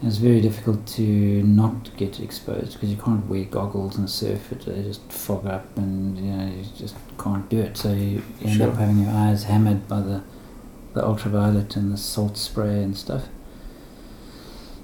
And 0.00 0.08
it's 0.08 0.16
very 0.16 0.40
difficult 0.40 0.86
to 0.98 1.02
not 1.42 1.94
get 1.98 2.18
exposed 2.18 2.72
because 2.72 2.90
you 2.90 2.96
can't 2.96 3.26
wear 3.26 3.44
goggles 3.44 3.98
and 3.98 4.08
surf 4.08 4.52
it. 4.52 4.64
They 4.64 4.82
just 4.82 5.12
fog 5.12 5.46
up, 5.46 5.76
and 5.76 6.16
you 6.16 6.32
know 6.32 6.46
you 6.46 6.64
just 6.78 6.96
can't 7.18 7.46
do 7.50 7.60
it. 7.60 7.76
So 7.76 7.92
you 7.92 8.22
end 8.42 8.62
up 8.62 8.76
having 8.76 9.00
your 9.00 9.10
eyes 9.10 9.44
hammered 9.44 9.86
by 9.86 10.00
the 10.00 10.22
the 10.94 11.04
ultraviolet 11.04 11.76
and 11.76 11.92
the 11.92 11.98
salt 11.98 12.38
spray 12.38 12.82
and 12.82 12.96
stuff. 12.96 13.28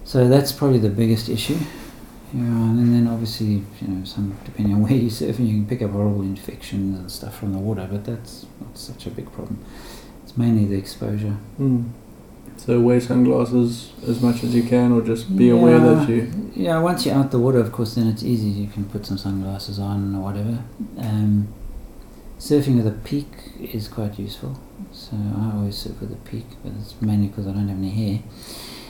So 0.04 0.28
that's 0.28 0.52
probably 0.52 0.78
the 0.78 0.90
biggest 0.90 1.30
issue. 1.30 1.58
Yeah, 2.34 2.42
and 2.42 2.94
then 2.94 3.08
obviously, 3.08 3.64
you 3.80 3.88
know, 3.88 4.04
some 4.04 4.36
depending 4.44 4.74
on 4.74 4.82
where 4.82 4.92
you're 4.92 5.10
surfing, 5.10 5.46
you 5.48 5.54
can 5.54 5.66
pick 5.66 5.80
up 5.80 5.92
horrible 5.92 6.22
infections 6.22 6.98
and 6.98 7.10
stuff 7.10 7.38
from 7.38 7.52
the 7.52 7.58
water, 7.58 7.88
but 7.90 8.04
that's 8.04 8.44
not 8.60 8.76
such 8.76 9.06
a 9.06 9.10
big 9.10 9.32
problem. 9.32 9.58
Mainly 10.40 10.64
the 10.66 10.76
exposure. 10.76 11.36
Mm. 11.60 11.90
So 12.56 12.78
wear 12.80 13.00
sunglasses 13.00 13.92
as 14.06 14.20
much 14.20 14.44
as 14.44 14.54
you 14.54 14.62
can, 14.62 14.92
or 14.92 15.00
just 15.02 15.34
be 15.36 15.48
aware 15.48 15.78
that 15.80 16.08
Yeah. 16.08 16.14
you. 16.14 16.22
Yeah, 16.54 16.78
once 16.80 17.06
you're 17.06 17.14
out 17.14 17.30
the 17.30 17.38
water, 17.38 17.58
of 17.58 17.72
course, 17.72 17.94
then 17.94 18.06
it's 18.06 18.22
easy. 18.22 18.48
You 18.50 18.68
can 18.68 18.84
put 18.84 19.06
some 19.06 19.16
sunglasses 19.18 19.78
on 19.78 20.14
or 20.16 20.22
whatever. 20.22 20.58
Um, 20.98 21.48
Surfing 22.38 22.76
with 22.76 22.86
a 22.86 22.96
peak 23.10 23.28
is 23.60 23.86
quite 23.86 24.18
useful. 24.18 24.58
So 24.92 25.14
I 25.14 25.56
always 25.56 25.76
surf 25.76 26.00
with 26.00 26.10
a 26.10 26.22
peak, 26.30 26.46
but 26.62 26.72
it's 26.80 26.94
mainly 27.00 27.26
because 27.28 27.46
I 27.46 27.52
don't 27.52 27.68
have 27.68 27.76
any 27.76 27.90
hair. 27.90 28.20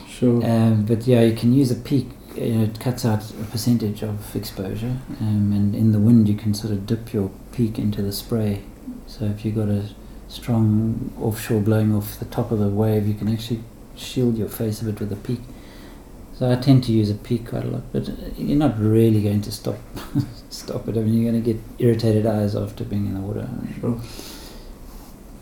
Sure. 0.07 0.41
Um, 0.45 0.85
but 0.85 1.05
yeah, 1.05 1.21
you 1.21 1.35
can 1.35 1.51
use 1.51 1.69
a 1.69 1.75
peak. 1.75 2.07
You 2.37 2.53
know, 2.55 2.63
it 2.63 2.79
cuts 2.79 3.03
out 3.05 3.29
a 3.29 3.43
percentage 3.51 4.03
of 4.03 4.33
exposure, 4.37 4.95
um, 5.19 5.51
and 5.51 5.75
in 5.75 5.91
the 5.91 5.99
wind 5.99 6.29
you 6.29 6.35
can 6.35 6.53
sort 6.53 6.71
of 6.71 6.85
dip 6.85 7.11
your 7.13 7.29
peak 7.51 7.77
into 7.77 8.01
the 8.01 8.13
spray. 8.13 8.61
So 9.05 9.25
if 9.25 9.43
you've 9.43 9.55
got 9.55 9.67
a 9.67 9.83
strong 10.31 11.11
offshore 11.19 11.59
blowing 11.59 11.93
off 11.93 12.17
the 12.17 12.25
top 12.25 12.51
of 12.51 12.59
the 12.59 12.69
wave, 12.69 13.05
you 13.05 13.13
can 13.13 13.27
actually 13.27 13.61
shield 13.97 14.37
your 14.37 14.47
face 14.47 14.81
a 14.81 14.85
bit 14.85 14.99
with 14.99 15.11
a 15.11 15.17
peak. 15.17 15.41
So 16.33 16.49
I 16.49 16.55
tend 16.55 16.85
to 16.85 16.91
use 16.91 17.09
a 17.09 17.15
peak 17.15 17.49
quite 17.49 17.65
a 17.65 17.67
lot, 17.67 17.83
but 17.91 18.09
you're 18.37 18.57
not 18.57 18.79
really 18.79 19.21
going 19.21 19.41
to 19.41 19.51
stop 19.51 19.77
stop 20.49 20.87
it. 20.87 20.97
I 20.97 21.01
mean, 21.01 21.21
you're 21.21 21.31
going 21.31 21.43
to 21.43 21.53
get 21.53 21.61
irritated 21.77 22.25
eyes 22.25 22.55
after 22.55 22.83
being 22.83 23.05
in 23.05 23.13
the 23.13 23.19
water. 23.19 23.47
Sure. 23.79 23.99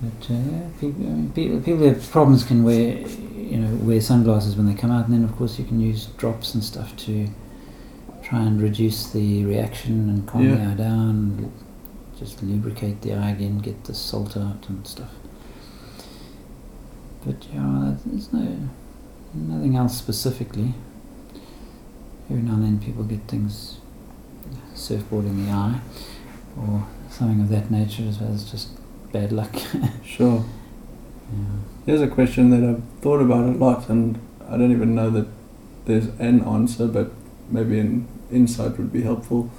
But 0.02 0.32
uh, 0.32 0.34
yeah, 0.34 0.68
people, 0.80 1.06
I 1.06 1.10
mean, 1.10 1.32
people, 1.34 1.60
people 1.60 1.78
who 1.78 1.94
have 1.94 2.10
problems 2.12 2.44
can 2.44 2.64
wear, 2.64 2.98
you 2.98 3.58
know, 3.58 3.76
wear 3.86 4.02
sunglasses 4.02 4.56
when 4.56 4.66
they 4.66 4.74
come 4.74 4.92
out, 4.92 5.06
and 5.06 5.14
then 5.14 5.24
of 5.24 5.36
course 5.38 5.60
you 5.60 5.66
can 5.66 5.80
use 5.80 6.08
drops 6.18 6.54
and 6.54 6.64
stuff 6.64 6.96
to 6.98 7.28
try 8.24 8.40
and 8.40 8.62
reduce 8.62 9.12
the 9.12 9.46
reaction 9.46 10.10
and 10.10 10.28
calm 10.28 10.50
the 10.50 10.62
eye 10.62 10.74
down, 10.74 11.52
just 12.20 12.44
lubricate 12.44 13.02
the 13.02 13.14
eye 13.14 13.32
again, 13.32 13.60
get 13.60 13.86
the 13.86 13.94
salt 13.94 14.36
out 14.36 14.68
and 14.68 14.86
stuff. 14.86 15.10
But 17.26 17.46
yeah, 17.54 17.96
there's 18.06 18.32
no 18.34 18.70
nothing 19.34 19.76
else 19.76 19.98
specifically. 19.98 20.74
Every 22.30 22.44
now 22.44 22.54
and 22.54 22.64
then 22.64 22.80
people 22.80 23.04
get 23.04 23.22
things 23.28 23.80
surfboarding 24.76 25.46
the 25.46 25.52
eye 25.52 25.80
or 26.58 26.86
something 27.10 27.42
of 27.42 27.50
that 27.50 27.72
nature 27.72 28.04
as 28.08 28.20
well 28.20 28.34
as 28.34 28.50
just 28.50 28.70
bad 29.12 29.32
luck. 29.32 29.56
Sure. 30.04 30.44
yeah. 31.32 31.46
Here's 31.86 32.02
a 32.02 32.08
question 32.08 32.50
that 32.50 32.68
I've 32.68 32.84
thought 33.02 33.22
about 33.22 33.46
a 33.46 33.52
lot, 33.52 33.90
and 33.90 34.20
I 34.48 34.58
don't 34.58 34.72
even 34.72 34.96
know 34.96 35.10
that 35.12 35.28
there's 35.86 36.08
an 36.20 36.42
answer, 36.44 36.88
but 36.88 37.12
maybe 37.50 37.80
an 37.80 38.08
insight 38.32 38.78
would 38.78 38.92
be 38.92 39.04
helpful. 39.04 39.50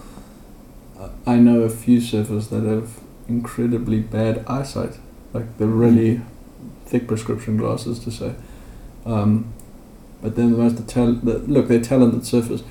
I- 1.27 1.39
know 1.39 1.61
a 1.63 1.71
few 1.71 1.99
surfers 1.99 2.49
that 2.51 2.65
have 2.65 3.01
incredibly 3.29 4.01
bad 4.01 4.45
eyesight, 4.47 4.99
like 5.33 5.59
the 5.59 5.67
really 5.67 6.21
thick 6.87 7.07
prescription 7.07 7.57
glasses 7.57 7.99
to 8.01 8.11
say. 8.11 8.35
Um, 9.07 9.53
but 10.21 10.37
then 10.37 10.53
the 10.53 10.59
most 10.59 10.87
tal- 10.89 11.15
the, 11.15 11.39
look, 11.39 11.69
they're 11.69 11.81
talented 11.81 12.23
surfers, 12.23 12.63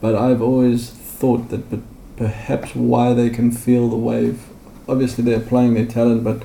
but 0.00 0.14
I've 0.14 0.42
always 0.42 0.90
thought 0.90 1.50
that 1.50 1.70
but 1.70 1.80
perhaps 2.16 2.74
why 2.74 3.14
they 3.14 3.30
can 3.30 3.50
feel 3.50 3.88
the 3.88 3.96
wave. 3.96 4.44
Obviously, 4.88 5.22
they're 5.24 5.38
applying 5.38 5.74
their 5.74 5.86
talent, 5.86 6.24
but 6.24 6.42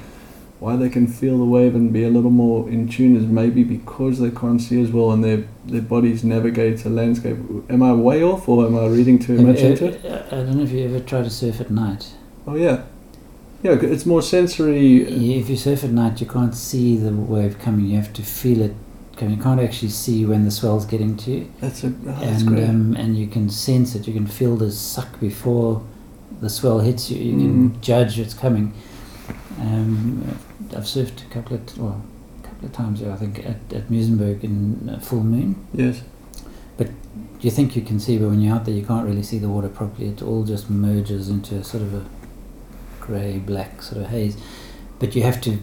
why 0.60 0.76
they 0.76 0.90
can 0.90 1.06
feel 1.08 1.38
the 1.38 1.46
wave 1.46 1.76
and 1.76 1.94
be 1.94 2.04
a 2.04 2.10
little 2.10 2.32
more 2.32 2.68
in 2.70 2.88
tune 2.90 3.16
is 3.16 3.26
maybe 3.26 3.64
because 3.64 4.20
they 4.20 4.32
can't 4.32 4.60
see 4.62 4.82
as 4.82 4.90
well 4.92 5.12
and 5.12 5.24
their 5.24 5.44
their 5.66 5.82
bodies 5.84 6.24
navigate 6.24 6.84
a 6.86 6.90
landscape. 6.90 7.38
Am 7.70 7.84
I 7.84 7.94
way 7.94 8.24
off 8.24 8.48
or 8.50 8.66
am 8.66 8.76
I 8.76 8.88
reading 8.88 9.20
too 9.20 9.40
much 9.42 9.60
into 9.60 9.86
it? 9.88 10.06
uh, 10.06 10.24
I 10.32 10.44
don't 10.44 10.58
know 10.58 10.64
if 10.64 10.72
you 10.72 10.84
ever 10.86 11.00
try 11.00 11.22
to 11.22 11.30
surf 11.30 11.62
at 11.62 11.70
night. 11.70 12.14
Oh 12.48 12.56
yeah, 12.56 12.84
yeah. 13.64 13.74
It's 13.74 14.06
more 14.06 14.22
sensory. 14.22 15.04
If 15.40 15.50
you 15.50 15.58
surf 15.58 15.84
at 15.84 15.92
night, 15.92 16.20
you 16.22 16.28
can't 16.28 16.56
see 16.56 16.98
the 16.98 17.12
wave 17.12 17.60
coming. 17.60 17.86
You 17.86 17.98
have 17.98 18.14
to 18.14 18.24
feel 18.24 18.62
it 18.62 18.74
coming. 19.16 19.38
You 19.38 19.44
can't 19.44 19.60
actually 19.62 19.90
see 19.90 20.26
when 20.26 20.46
the 20.46 20.52
swell's 20.52 20.86
getting 20.86 21.18
to 21.18 21.32
you, 21.32 21.52
That's 21.60 21.84
a 21.84 21.88
oh, 21.88 21.92
that's 22.06 22.42
and 22.42 22.48
great. 22.48 22.70
um, 22.70 22.96
and 22.96 23.18
you 23.18 23.28
can 23.28 23.50
sense 23.50 23.94
it. 23.96 24.08
You 24.08 24.14
can 24.14 24.28
feel 24.28 24.56
the 24.56 24.72
suck 24.72 25.20
before 25.20 25.84
the 26.42 26.50
swell 26.50 26.80
hits 26.80 27.12
you. 27.12 27.18
You 27.22 27.34
Mm. 27.36 27.40
can 27.74 27.82
judge 27.82 28.20
it's 28.20 28.34
coming. 28.34 28.74
Um, 29.60 30.38
I've 30.76 30.84
surfed 30.84 31.26
a 31.26 31.34
couple 31.34 31.56
of 31.56 31.66
t- 31.66 31.80
well, 31.82 32.02
a 32.44 32.48
couple 32.48 32.66
of 32.68 32.74
times. 32.74 33.04
I 33.04 33.16
think 33.16 33.40
at 33.40 33.74
at 33.74 33.90
Muizenberg 33.90 34.44
in 34.44 34.90
uh, 34.90 35.00
full 35.00 35.24
moon. 35.24 35.66
yes. 35.74 36.02
But 36.78 36.90
you 37.42 37.50
think 37.50 37.76
you 37.76 37.82
can 37.82 38.00
see, 38.00 38.18
but 38.20 38.30
when 38.30 38.40
you're 38.40 38.54
out 38.56 38.66
there, 38.66 38.76
you 38.76 38.86
can't 38.86 39.06
really 39.08 39.24
see 39.24 39.40
the 39.40 39.50
water 39.50 39.68
properly. 39.70 40.10
It 40.10 40.22
all 40.22 40.44
just 40.44 40.70
merges 40.70 41.28
into 41.28 41.56
a 41.56 41.64
sort 41.64 41.82
of 41.82 41.94
a 41.96 42.06
grey 43.00 43.40
black 43.40 43.82
sort 43.82 44.04
of 44.04 44.10
haze. 44.10 44.38
But 45.00 45.16
you 45.16 45.24
have 45.24 45.42
to 45.42 45.58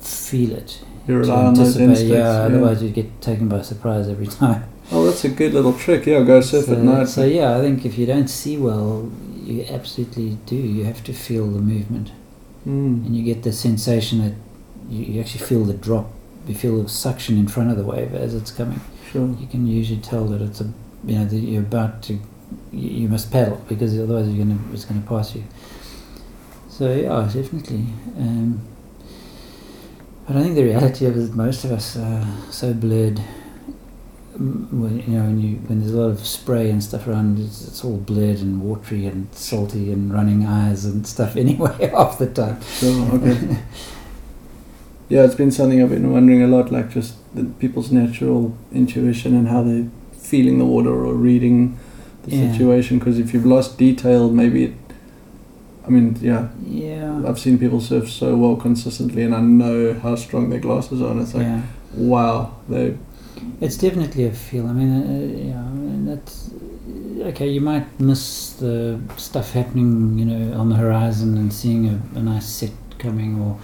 feel 0.00 0.52
it. 0.52 0.82
You 1.06 1.16
rely 1.18 1.44
on 1.46 1.54
those 1.54 1.76
instincts. 1.78 2.02
yeah, 2.02 2.18
yeah. 2.18 2.28
otherwise 2.46 2.82
you 2.82 2.90
get 2.90 3.22
taken 3.22 3.48
by 3.48 3.62
surprise 3.62 4.08
every 4.08 4.26
time. 4.42 4.64
Oh, 4.92 5.06
that's 5.06 5.24
a 5.24 5.30
good 5.30 5.54
little 5.54 5.72
trick. 5.72 6.04
Yeah, 6.06 6.22
go 6.22 6.40
surf 6.42 6.66
so, 6.66 6.72
at 6.72 6.78
night. 6.80 7.08
so 7.08 7.24
yeah, 7.24 7.56
I 7.56 7.60
think 7.60 7.86
if 7.86 7.96
you 7.96 8.04
don't 8.04 8.28
see 8.28 8.58
well, 8.58 9.10
you 9.42 9.64
absolutely 9.70 10.36
do. 10.44 10.56
You 10.56 10.84
have 10.84 11.02
to 11.04 11.12
feel 11.14 11.46
the 11.46 11.60
movement, 11.60 12.12
Mm. 12.68 13.06
and 13.06 13.16
you 13.16 13.24
get 13.24 13.44
the 13.44 13.52
sensation 13.52 14.18
that 14.22 14.34
you, 14.90 15.14
you 15.14 15.20
actually 15.22 15.44
feel 15.46 15.64
the 15.64 15.72
drop. 15.72 16.10
You 16.46 16.54
feel 16.54 16.82
the 16.82 16.88
suction 16.88 17.38
in 17.38 17.48
front 17.48 17.70
of 17.70 17.78
the 17.78 17.82
wave 17.82 18.14
as 18.14 18.34
it's 18.34 18.50
coming. 18.50 18.80
Sure. 19.10 19.26
you 19.40 19.46
can 19.46 19.66
usually 19.66 20.00
tell 20.00 20.26
that 20.26 20.42
it's 20.42 20.60
a 20.60 20.70
you 21.04 21.18
know 21.18 21.24
that 21.24 21.36
you're 21.36 21.62
about 21.62 22.02
to 22.02 22.14
you, 22.72 22.90
you 23.02 23.08
must 23.08 23.30
paddle 23.30 23.64
because 23.68 23.98
otherwise 23.98 24.28
you're 24.28 24.44
gonna 24.44 24.60
it's 24.72 24.84
gonna 24.84 25.00
pass 25.00 25.34
you. 25.34 25.44
So 26.68 26.94
yeah, 26.94 27.30
definitely. 27.32 27.86
Um, 28.18 28.60
but 30.26 30.36
I 30.36 30.42
think 30.42 30.54
the 30.54 30.64
reality 30.64 31.06
of 31.06 31.16
it 31.16 31.20
is 31.20 31.30
most 31.30 31.64
of 31.64 31.72
us 31.72 31.96
are 31.96 32.26
so 32.50 32.74
blurred. 32.74 33.20
When, 34.38 34.98
you 35.00 35.18
know, 35.18 35.24
when 35.24 35.40
you 35.40 35.56
when 35.66 35.80
there's 35.80 35.92
a 35.92 35.96
lot 36.00 36.10
of 36.10 36.24
spray 36.24 36.70
and 36.70 36.82
stuff 36.82 37.08
around, 37.08 37.40
it's, 37.40 37.66
it's 37.66 37.84
all 37.84 37.96
blurred 37.96 38.38
and 38.38 38.62
watery 38.62 39.06
and 39.06 39.26
salty 39.34 39.90
and 39.92 40.12
running 40.12 40.46
eyes 40.46 40.84
and 40.84 41.04
stuff 41.06 41.34
anyway 41.44 41.88
half 41.90 42.18
the 42.18 42.26
time. 42.28 42.60
Sure. 42.62 43.14
Okay. 43.16 43.58
yeah, 45.08 45.24
it's 45.24 45.34
been 45.34 45.50
something 45.50 45.82
I've 45.82 45.90
been 45.90 46.12
wondering 46.12 46.42
a 46.42 46.46
lot, 46.46 46.70
like 46.70 46.90
just 46.90 47.14
the 47.34 47.44
people's 47.44 47.90
natural 47.90 48.56
intuition 48.72 49.34
and 49.34 49.48
how 49.48 49.62
they're 49.62 49.88
feeling 50.12 50.58
the 50.58 50.66
water 50.66 50.90
or 50.90 51.14
reading 51.14 51.78
the 52.24 52.36
Yeah. 52.36 52.52
situation. 52.52 52.98
Because 52.98 53.18
if 53.18 53.32
you've 53.34 53.46
lost 53.46 53.76
detail, 53.78 54.30
maybe 54.30 54.64
it. 54.64 54.74
I 55.86 55.90
mean, 55.90 56.16
yeah, 56.20 56.48
Yeah. 56.64 57.22
I've 57.26 57.38
seen 57.38 57.58
people 57.58 57.80
surf 57.80 58.10
so 58.10 58.36
well 58.36 58.56
consistently, 58.56 59.22
and 59.22 59.34
I 59.34 59.40
know 59.40 59.94
how 59.94 60.14
strong 60.16 60.50
their 60.50 60.60
glasses 60.60 61.00
are. 61.00 61.10
And 61.12 61.22
it's 61.22 61.34
like, 61.34 61.44
yeah. 61.46 61.62
wow, 61.96 62.52
they. 62.68 62.96
It's 63.60 63.76
definitely 63.76 64.24
a 64.26 64.32
feel. 64.32 64.66
I 64.66 64.72
mean, 64.72 64.92
uh, 64.92 65.48
yeah, 65.48 65.60
I 65.60 65.72
mean, 65.72 66.06
that's 66.06 66.50
okay. 67.28 67.48
You 67.48 67.60
might 67.60 68.00
miss 68.00 68.52
the 68.54 69.00
stuff 69.16 69.52
happening, 69.52 70.18
you 70.18 70.24
know, 70.24 70.58
on 70.58 70.68
the 70.68 70.76
horizon 70.76 71.36
and 71.36 71.52
seeing 71.52 71.88
a, 71.88 72.18
a 72.18 72.22
nice 72.22 72.46
set 72.46 72.72
coming. 72.98 73.40
Or 73.40 73.58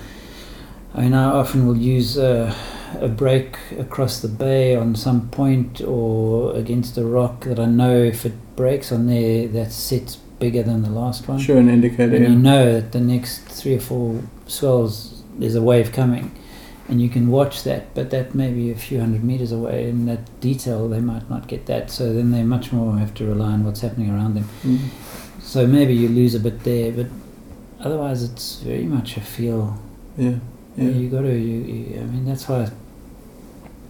I 0.95 1.03
mean, 1.03 1.15
I 1.15 1.25
often 1.25 1.67
will 1.67 1.77
use 1.77 2.17
a, 2.17 2.55
a 3.01 3.09
break 3.09 3.57
across 3.79 4.21
the 4.21 4.29
bay 4.29 4.77
on 4.77 4.95
some 4.95 5.29
point 5.31 5.81
or 5.81 6.55
against 6.57 6.97
a 6.99 7.05
rock 7.05 7.45
that 7.45 7.59
I 7.59 7.67
know 7.67 7.97
if 7.97 8.25
it 8.25 8.35
breaks 8.57 8.93
on 8.93 9.07
there, 9.07 9.49
that 9.49 9.73
set's 9.73 10.17
bigger 10.17 10.63
than 10.63 10.83
the 10.83 10.91
last 10.91 11.29
one. 11.29 11.39
Sure, 11.39 11.59
an 11.59 11.69
indicator. 11.69 12.17
And 12.17 12.25
you 12.25 12.35
know 12.39 12.75
that 12.75 12.93
the 12.93 13.01
next 13.01 13.45
three 13.45 13.77
or 13.77 13.81
four 13.81 14.23
swells 14.47 15.23
there's 15.39 15.55
a 15.55 15.63
wave 15.63 15.93
coming, 15.93 16.31
and 16.89 17.01
you 17.01 17.09
can 17.09 17.29
watch 17.29 17.63
that, 17.65 17.95
but 17.95 18.11
that 18.11 18.35
may 18.35 18.53
be 18.53 18.71
a 18.71 18.75
few 18.75 19.01
hundred 19.01 19.25
meters 19.25 19.53
away, 19.53 19.89
and 19.89 20.07
that 20.09 20.41
detail 20.41 20.89
they 20.89 21.01
might 21.01 21.29
not 21.31 21.49
get 21.49 21.67
that. 21.67 21.91
So 21.91 22.13
then 22.13 22.31
they 22.31 22.43
much 22.43 22.73
more 22.73 22.99
have 22.99 23.15
to 23.15 23.25
rely 23.27 23.53
on 23.53 23.65
what's 23.65 23.81
happening 23.81 24.11
around 24.11 24.35
them. 24.35 24.49
Mm. 24.63 24.79
So 25.41 25.67
maybe 25.67 25.95
you 25.95 26.09
lose 26.09 26.35
a 26.35 26.41
bit 26.41 26.65
there, 26.65 26.93
but 26.93 27.07
otherwise 27.81 28.23
it's 28.23 28.57
very 28.57 28.85
much 28.85 29.17
a 29.17 29.21
feel. 29.21 29.79
Yeah. 30.17 30.37
Yeah. 30.77 30.89
You 30.89 31.09
got 31.09 31.23
to. 31.23 31.29
You, 31.29 31.61
you, 31.61 32.01
I 32.01 32.05
mean, 32.05 32.25
that's 32.27 32.49
why 32.49 32.69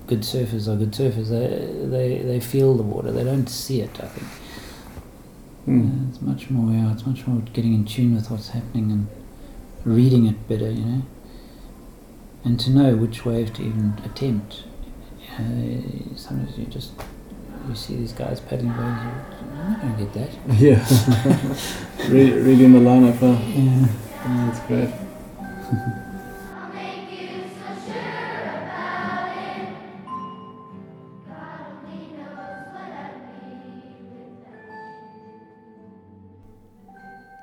good 0.06 0.20
surfers 0.20 0.68
are 0.68 0.76
good 0.76 0.92
surfers. 0.92 1.30
They 1.30 1.86
they 1.86 2.18
they 2.22 2.40
feel 2.40 2.74
the 2.74 2.82
water. 2.82 3.10
They 3.10 3.24
don't 3.24 3.48
see 3.48 3.80
it. 3.80 3.98
I 4.00 4.06
think. 4.06 4.26
Mm. 5.66 6.10
It's 6.10 6.20
much 6.20 6.50
more. 6.50 6.72
Yeah, 6.72 6.92
it's 6.92 7.06
much 7.06 7.26
more 7.26 7.40
getting 7.52 7.74
in 7.74 7.84
tune 7.86 8.14
with 8.14 8.30
what's 8.30 8.50
happening 8.50 8.92
and 8.92 9.08
reading 9.84 10.26
it 10.26 10.46
better. 10.46 10.70
You 10.70 10.84
know, 10.84 11.02
and 12.44 12.58
to 12.60 12.70
know 12.70 12.96
which 12.96 13.24
wave 13.24 13.52
to 13.54 13.62
even 13.62 13.98
attempt. 14.04 14.64
Uh, 15.32 16.16
sometimes 16.16 16.56
you 16.58 16.66
just 16.66 16.92
you 17.68 17.74
see 17.74 17.96
these 17.96 18.12
guys 18.12 18.40
paddling 18.40 18.68
waves. 18.76 19.02
you- 19.04 19.34
I'm 19.64 19.70
not 19.70 19.80
going 19.80 19.96
to 19.96 20.04
get 20.04 20.12
that. 20.14 20.30
Yeah. 20.60 22.08
Re- 22.12 22.32
reading 22.42 22.72
the 22.74 22.80
lineup. 22.80 23.16
Huh? 23.18 23.38
Yeah. 23.48 23.86
Oh, 24.26 24.46
that's 24.46 24.60
great. 24.66 24.90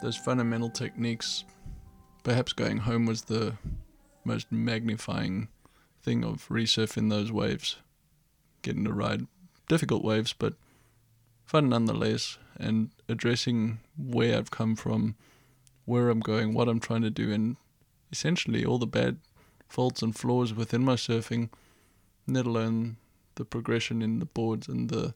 Those 0.02 0.18
fundamental 0.18 0.70
techniques, 0.70 1.44
perhaps 2.24 2.54
going 2.54 2.78
home 2.78 3.06
was 3.06 3.24
the 3.24 3.54
most 4.24 4.52
magnifying 4.52 5.50
thing 6.02 6.24
of 6.24 6.48
resurfing 6.50 7.10
those 7.10 7.32
waves. 7.32 7.78
Getting 8.62 8.86
to 8.86 8.94
ride 8.94 9.28
difficult 9.68 10.04
waves, 10.04 10.34
but 10.34 10.54
fun 11.46 11.70
nonetheless, 11.70 12.38
and 12.58 12.92
addressing 13.10 13.80
where 13.98 14.38
I've 14.38 14.52
come 14.52 14.76
from, 14.76 15.16
where 15.86 16.10
I'm 16.10 16.20
going, 16.20 16.54
what 16.54 16.68
I'm 16.68 16.80
trying 16.80 17.02
to 17.02 17.10
do, 17.10 17.32
and 17.32 17.58
essentially 18.12 18.66
all 18.66 18.78
the 18.78 18.88
bad 18.88 19.18
faults 19.68 20.02
and 20.02 20.16
flaws 20.16 20.54
within 20.54 20.84
my 20.84 20.96
surfing, 20.96 21.50
let 22.28 22.46
alone 22.46 22.98
the 23.36 23.46
progression 23.46 24.02
in 24.02 24.20
the 24.20 24.26
boards 24.26 24.68
and 24.68 24.90
the 24.90 25.14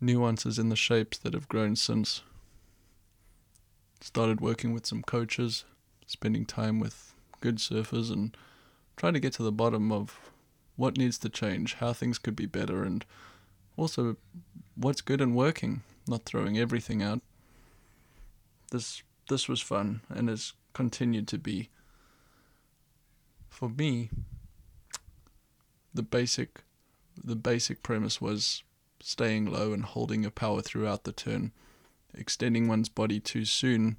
nuances 0.00 0.58
in 0.58 0.68
the 0.68 0.76
shapes 0.76 1.18
that 1.18 1.34
have 1.34 1.48
grown 1.48 1.76
since. 1.76 2.22
Started 4.00 4.40
working 4.40 4.72
with 4.72 4.86
some 4.86 5.02
coaches, 5.02 5.64
spending 6.06 6.46
time 6.46 6.78
with 6.78 7.14
good 7.40 7.56
surfers, 7.56 8.10
and 8.10 8.36
trying 8.96 9.14
to 9.14 9.20
get 9.20 9.32
to 9.34 9.42
the 9.42 9.52
bottom 9.52 9.92
of 9.92 10.18
what 10.76 10.96
needs 10.96 11.18
to 11.18 11.28
change, 11.28 11.74
how 11.74 11.92
things 11.92 12.18
could 12.18 12.36
be 12.36 12.46
better, 12.46 12.82
and 12.82 13.04
also 13.76 14.16
what's 14.76 15.00
good 15.00 15.20
and 15.20 15.34
working, 15.34 15.82
not 16.06 16.24
throwing 16.24 16.58
everything 16.58 17.02
out. 17.02 17.20
This 18.70 19.02
this 19.28 19.48
was 19.48 19.60
fun 19.60 20.00
and 20.08 20.28
has 20.28 20.52
continued 20.72 21.28
to 21.28 21.38
be. 21.38 21.70
For 23.48 23.68
me, 23.68 24.10
the 25.92 26.02
basic 26.02 26.62
the 27.22 27.36
basic 27.36 27.82
premise 27.82 28.20
was 28.20 28.62
staying 29.00 29.46
low 29.46 29.72
and 29.72 29.84
holding 29.84 30.22
your 30.22 30.30
power 30.30 30.62
throughout 30.62 31.04
the 31.04 31.12
turn. 31.12 31.52
Extending 32.14 32.68
one's 32.68 32.88
body 32.88 33.20
too 33.20 33.44
soon 33.44 33.96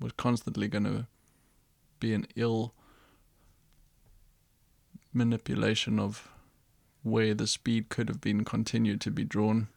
was 0.00 0.12
constantly 0.12 0.68
going 0.68 0.84
to 0.84 1.06
be 2.00 2.14
an 2.14 2.26
ill 2.36 2.74
manipulation 5.12 5.98
of 5.98 6.28
where 7.02 7.34
the 7.34 7.46
speed 7.46 7.88
could 7.88 8.08
have 8.08 8.20
been 8.20 8.44
continued 8.44 9.00
to 9.00 9.10
be 9.10 9.24
drawn. 9.24 9.68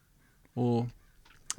Or, 0.55 0.87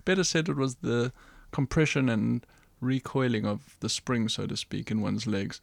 better 0.05 0.25
said, 0.25 0.48
it 0.48 0.57
was 0.57 0.77
the 0.77 1.12
compression 1.51 2.09
and 2.09 2.44
recoiling 2.81 3.46
of 3.46 3.77
the 3.81 3.88
spring, 3.88 4.29
so 4.29 4.46
to 4.46 4.57
speak, 4.57 4.90
in 4.90 5.01
one's 5.01 5.27
legs. 5.27 5.61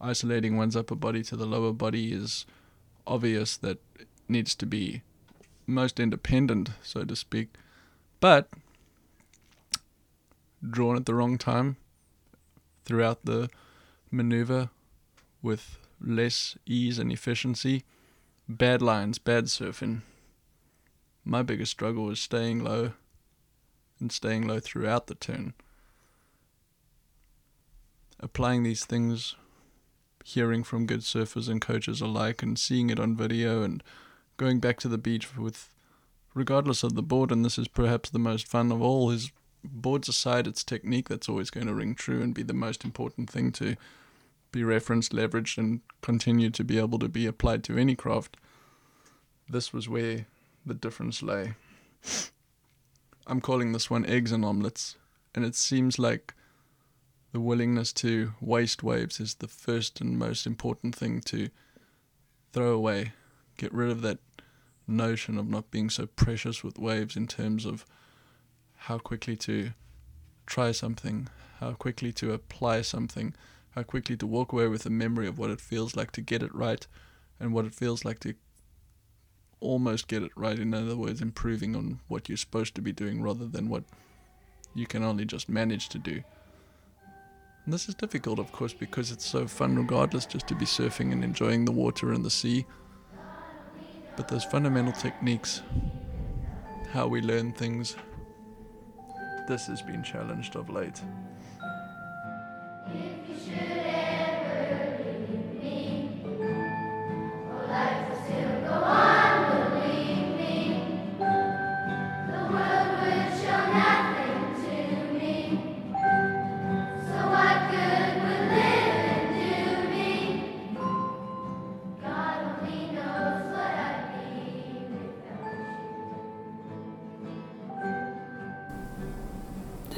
Isolating 0.00 0.56
one's 0.56 0.76
upper 0.76 0.94
body 0.94 1.22
to 1.24 1.36
the 1.36 1.46
lower 1.46 1.72
body 1.72 2.12
is 2.12 2.46
obvious 3.06 3.56
that 3.58 3.78
needs 4.28 4.54
to 4.56 4.66
be 4.66 5.02
most 5.66 5.98
independent, 5.98 6.70
so 6.82 7.04
to 7.04 7.16
speak. 7.16 7.54
But 8.20 8.48
drawn 10.68 10.96
at 10.96 11.06
the 11.06 11.14
wrong 11.14 11.38
time 11.38 11.76
throughout 12.84 13.24
the 13.24 13.48
maneuver 14.10 14.70
with 15.42 15.78
less 16.00 16.56
ease 16.66 16.98
and 16.98 17.12
efficiency. 17.12 17.84
Bad 18.48 18.82
lines, 18.82 19.18
bad 19.18 19.44
surfing. 19.44 20.02
My 21.24 21.42
biggest 21.42 21.72
struggle 21.72 22.04
was 22.04 22.20
staying 22.20 22.64
low 22.64 22.92
and 24.00 24.10
staying 24.10 24.46
low 24.46 24.60
throughout 24.60 25.06
the 25.06 25.14
turn. 25.14 25.54
Applying 28.20 28.62
these 28.62 28.84
things, 28.84 29.36
hearing 30.24 30.64
from 30.64 30.86
good 30.86 31.00
surfers 31.00 31.48
and 31.48 31.60
coaches 31.60 32.00
alike, 32.00 32.42
and 32.42 32.58
seeing 32.58 32.90
it 32.90 32.98
on 32.98 33.16
video, 33.16 33.62
and 33.62 33.82
going 34.36 34.60
back 34.60 34.78
to 34.80 34.88
the 34.88 34.98
beach 34.98 35.36
with, 35.36 35.74
regardless 36.34 36.82
of 36.82 36.94
the 36.94 37.02
board, 37.02 37.30
and 37.30 37.44
this 37.44 37.58
is 37.58 37.68
perhaps 37.68 38.10
the 38.10 38.18
most 38.18 38.46
fun 38.46 38.72
of 38.72 38.80
all, 38.80 39.10
is 39.10 39.30
boards 39.62 40.08
aside, 40.08 40.46
it's 40.46 40.64
technique 40.64 41.08
that's 41.08 41.28
always 41.28 41.50
going 41.50 41.66
to 41.66 41.74
ring 41.74 41.94
true 41.94 42.22
and 42.22 42.34
be 42.34 42.42
the 42.42 42.54
most 42.54 42.84
important 42.84 43.28
thing 43.28 43.52
to 43.52 43.76
be 44.50 44.64
referenced, 44.64 45.12
leveraged, 45.12 45.58
and 45.58 45.80
continue 46.00 46.50
to 46.50 46.64
be 46.64 46.78
able 46.78 46.98
to 46.98 47.08
be 47.08 47.26
applied 47.26 47.64
to 47.64 47.76
any 47.76 47.94
craft. 47.94 48.36
This 49.48 49.72
was 49.72 49.88
where 49.88 50.26
the 50.64 50.74
difference 50.74 51.22
lay. 51.22 51.54
I'm 53.26 53.40
calling 53.40 53.72
this 53.72 53.90
one 53.90 54.06
eggs 54.06 54.32
and 54.32 54.44
omelets, 54.44 54.96
and 55.34 55.44
it 55.44 55.54
seems 55.54 55.98
like 55.98 56.34
the 57.32 57.40
willingness 57.40 57.92
to 57.94 58.32
waste 58.40 58.82
waves 58.82 59.20
is 59.20 59.34
the 59.34 59.48
first 59.48 60.00
and 60.00 60.18
most 60.18 60.46
important 60.46 60.94
thing 60.94 61.20
to 61.22 61.50
throw 62.52 62.72
away. 62.72 63.12
Get 63.58 63.72
rid 63.72 63.90
of 63.90 64.02
that 64.02 64.18
notion 64.86 65.36
of 65.36 65.46
not 65.46 65.70
being 65.70 65.90
so 65.90 66.06
precious 66.06 66.64
with 66.64 66.78
waves 66.78 67.16
in 67.16 67.26
terms 67.26 67.66
of 67.66 67.84
how 68.76 68.98
quickly 68.98 69.36
to 69.36 69.72
try 70.46 70.72
something, 70.72 71.28
how 71.60 71.72
quickly 71.72 72.12
to 72.12 72.32
apply 72.32 72.80
something, 72.80 73.34
quickly 73.82 74.16
to 74.16 74.26
walk 74.26 74.52
away 74.52 74.68
with 74.68 74.86
a 74.86 74.90
memory 74.90 75.26
of 75.26 75.38
what 75.38 75.50
it 75.50 75.60
feels 75.60 75.96
like 75.96 76.10
to 76.12 76.20
get 76.20 76.42
it 76.42 76.54
right 76.54 76.86
and 77.40 77.52
what 77.52 77.64
it 77.64 77.74
feels 77.74 78.04
like 78.04 78.20
to 78.20 78.34
almost 79.60 80.08
get 80.08 80.22
it 80.22 80.32
right. 80.36 80.58
In 80.58 80.74
other 80.74 80.96
words, 80.96 81.20
improving 81.20 81.74
on 81.74 82.00
what 82.08 82.28
you're 82.28 82.36
supposed 82.38 82.74
to 82.76 82.82
be 82.82 82.92
doing 82.92 83.22
rather 83.22 83.46
than 83.46 83.68
what 83.68 83.84
you 84.74 84.86
can 84.86 85.02
only 85.02 85.24
just 85.24 85.48
manage 85.48 85.88
to 85.90 85.98
do. 85.98 86.22
And 87.64 87.74
this 87.74 87.88
is 87.88 87.94
difficult, 87.94 88.38
of 88.38 88.50
course, 88.52 88.72
because 88.72 89.10
it's 89.10 89.26
so 89.26 89.46
fun, 89.46 89.76
regardless, 89.76 90.24
just 90.24 90.46
to 90.48 90.54
be 90.54 90.64
surfing 90.64 91.12
and 91.12 91.22
enjoying 91.22 91.64
the 91.64 91.72
water 91.72 92.12
and 92.12 92.24
the 92.24 92.30
sea. 92.30 92.64
But 94.16 94.28
those 94.28 94.44
fundamental 94.44 94.92
techniques, 94.92 95.62
how 96.92 97.08
we 97.08 97.20
learn 97.20 97.52
things, 97.52 97.94
this 99.46 99.66
has 99.66 99.82
been 99.82 100.02
challenged 100.02 100.56
of 100.56 100.70
late. 100.70 101.00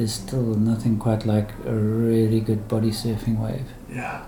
There's 0.00 0.14
still 0.14 0.54
nothing 0.54 0.96
quite 0.98 1.26
like 1.26 1.50
a 1.66 1.74
really 1.74 2.40
good 2.40 2.66
body 2.68 2.90
surfing 2.90 3.36
wave. 3.38 3.66
Yeah. 3.92 4.22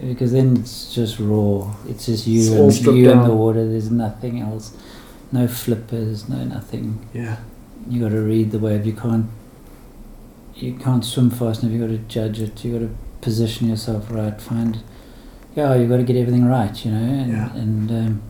Because 0.00 0.30
then 0.30 0.58
it's 0.58 0.94
just 0.94 1.18
raw. 1.18 1.74
It's 1.88 2.06
just 2.06 2.28
you 2.28 2.68
It's 2.68 2.78
and 2.86 2.96
you 2.96 3.10
in 3.10 3.24
the 3.24 3.34
water. 3.34 3.68
There's 3.68 3.90
nothing 3.90 4.38
else. 4.38 4.76
No 5.32 5.48
flippers. 5.48 6.28
No 6.28 6.44
nothing. 6.44 7.04
Yeah. 7.12 7.38
You 7.88 8.00
got 8.02 8.10
to 8.10 8.20
read 8.20 8.52
the 8.52 8.60
wave. 8.60 8.86
You 8.86 8.92
can't. 8.92 9.26
You 10.54 10.74
can't 10.74 11.04
swim 11.04 11.30
fast 11.30 11.64
enough. 11.64 11.72
You 11.72 11.80
got 11.80 11.88
to 11.88 11.98
judge 11.98 12.40
it. 12.40 12.64
You 12.64 12.72
got 12.78 12.86
to 12.86 12.94
position 13.22 13.68
yourself 13.70 14.08
right. 14.08 14.40
Find. 14.40 14.84
Yeah, 15.56 15.74
you 15.74 15.88
got 15.88 15.96
to 15.96 16.04
get 16.04 16.14
everything 16.14 16.44
right. 16.46 16.84
You 16.84 16.92
know, 16.92 17.12
and 17.22 17.32
Yeah. 17.32 17.52
and 17.56 17.90
um, 17.90 18.22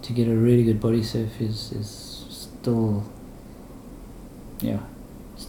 to 0.00 0.14
get 0.14 0.26
a 0.26 0.34
really 0.34 0.64
good 0.64 0.80
body 0.80 1.02
surf 1.02 1.38
is 1.38 1.70
is 1.72 2.24
still. 2.30 3.04
Yeah, 4.62 4.78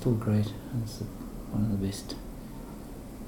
still 0.08 0.16
great. 0.16 0.54
It's 0.84 1.00
one 1.52 1.64
of 1.64 1.80
the 1.80 1.86
best. 1.86 2.16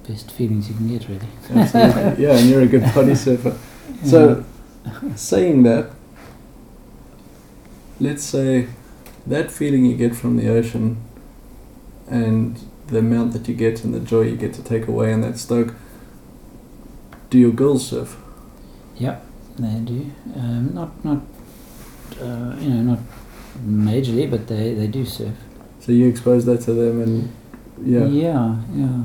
Best 0.08 0.32
feelings 0.32 0.70
you 0.70 0.76
can 0.76 0.88
get, 0.88 1.08
really. 1.08 1.28
Absolutely. 1.50 2.24
yeah, 2.24 2.38
and 2.38 2.50
you're 2.50 2.62
a 2.62 2.68
good 2.68 2.84
body 2.96 3.16
surfer. 3.16 3.58
So, 4.06 4.44
saying 5.16 5.64
that, 5.64 5.92
let's 8.00 8.24
say 8.24 8.68
that 9.28 9.52
feeling 9.52 9.86
you 9.86 9.96
get 9.96 10.16
from 10.16 10.38
the 10.38 10.50
ocean 10.50 10.98
and 12.08 12.60
the 12.88 13.00
amount 13.00 13.34
that 13.34 13.48
you 13.48 13.54
get 13.54 13.84
and 13.84 13.94
the 13.94 14.00
joy 14.00 14.22
you 14.22 14.36
get 14.36 14.54
to 14.54 14.64
take 14.64 14.88
away 14.88 15.12
in 15.12 15.22
that 15.22 15.38
stoke, 15.38 15.76
do 17.30 17.38
your 17.38 17.52
girls 17.52 17.86
surf? 17.88 18.18
Yep, 18.96 19.26
they 19.60 19.80
do. 19.80 20.12
Um, 20.36 20.74
not 20.74 21.06
not 21.06 21.22
uh, 22.20 22.56
you 22.58 22.70
know 22.70 22.82
not 22.94 23.00
majorly, 23.64 24.30
but 24.30 24.48
they, 24.48 24.74
they 24.74 24.88
do 24.88 25.06
surf. 25.06 25.36
So 25.80 25.92
you 25.92 26.08
expose 26.08 26.46
that 26.46 26.62
to 26.62 26.74
them 26.74 27.02
and 27.02 27.32
yeah. 27.84 28.06
yeah, 28.06 28.56
yeah. 28.74 29.04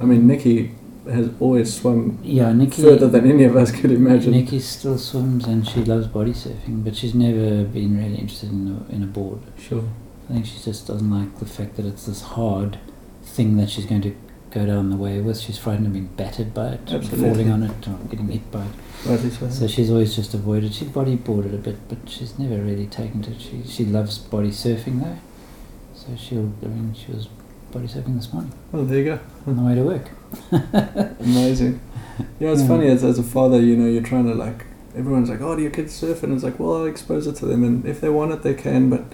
I 0.00 0.04
mean, 0.04 0.26
Nikki 0.26 0.74
has 1.10 1.30
always 1.40 1.74
swum 1.74 2.18
Yeah, 2.22 2.52
Nikki. 2.52 2.82
further 2.82 3.08
than 3.08 3.30
any 3.30 3.44
of 3.44 3.56
us 3.56 3.70
could 3.72 3.90
imagine. 3.90 4.32
Nikki 4.32 4.60
still 4.60 4.98
swims 4.98 5.46
and 5.46 5.66
she 5.66 5.84
loves 5.84 6.06
body 6.06 6.32
surfing, 6.32 6.84
but 6.84 6.96
she's 6.96 7.14
never 7.14 7.64
been 7.64 7.96
really 7.96 8.16
interested 8.16 8.50
in 8.50 8.84
a, 8.90 8.94
in 8.94 9.02
a 9.02 9.06
board. 9.06 9.40
Sure. 9.58 9.84
I 10.28 10.34
think 10.34 10.46
she 10.46 10.58
just 10.62 10.86
doesn't 10.86 11.10
like 11.10 11.38
the 11.38 11.46
fact 11.46 11.76
that 11.76 11.86
it's 11.86 12.06
this 12.06 12.22
hard 12.22 12.78
thing 13.22 13.56
that 13.56 13.70
she's 13.70 13.86
going 13.86 14.02
to 14.02 14.14
go 14.50 14.66
down 14.66 14.90
the 14.90 14.96
wave 14.96 15.24
with. 15.24 15.38
She's 15.40 15.58
frightened 15.58 15.86
of 15.86 15.92
being 15.94 16.06
battered 16.08 16.52
by 16.54 16.68
it, 16.68 16.80
Absolutely. 16.92 17.18
falling 17.30 17.50
on 17.50 17.62
it, 17.62 17.88
or 17.88 17.94
getting 18.10 18.28
hit 18.28 18.50
by 18.50 18.62
it. 18.64 18.72
Rightly 19.06 19.30
so. 19.30 19.48
So 19.48 19.66
she's 19.66 19.90
always 19.90 20.14
just 20.16 20.34
avoided. 20.34 20.74
She's 20.74 20.88
bodyboarded 20.88 21.54
a 21.54 21.58
bit, 21.58 21.76
but 21.88 21.98
she's 22.06 22.38
never 22.38 22.56
really 22.62 22.86
taken 22.86 23.22
to 23.22 23.30
it. 23.30 23.40
She 23.40 23.62
she 23.66 23.84
loves 23.84 24.18
body 24.18 24.50
surfing 24.50 25.00
though, 25.02 25.18
so 26.08 26.16
she'll. 26.16 26.52
I 26.62 26.66
mean, 26.66 26.94
she 26.94 27.12
was 27.12 27.28
body 27.70 27.86
surfing 27.86 28.16
this 28.16 28.32
morning 28.32 28.50
oh, 28.72 28.82
there 28.84 28.98
you 28.98 29.04
go. 29.04 29.20
on 29.46 29.56
the 29.56 29.62
way 29.62 29.74
to 29.74 29.82
work. 29.82 30.08
Amazing. 31.20 31.80
Yeah, 32.40 32.50
it's 32.52 32.62
Yeah. 32.62 32.66
funny 32.68 32.88
as, 32.88 33.04
as 33.04 33.18
a 33.18 33.22
father, 33.22 33.60
you 33.60 33.76
know, 33.76 33.86
you're 33.86 34.02
trying 34.02 34.26
to 34.26 34.34
like, 34.34 34.64
everyone's 34.96 35.28
like, 35.28 35.40
oh, 35.42 35.54
do 35.54 35.60
your 35.62 35.70
kids 35.70 35.94
surf? 35.94 36.22
And 36.22 36.32
it's 36.32 36.42
like, 36.42 36.58
well, 36.58 36.76
I'll 36.78 36.86
expose 36.86 37.26
it 37.26 37.36
to 37.36 37.46
them. 37.46 37.62
And 37.64 37.84
if 37.84 38.00
they 38.00 38.08
want 38.08 38.32
it, 38.32 38.42
they 38.42 38.54
can. 38.54 38.88
But 38.90 39.04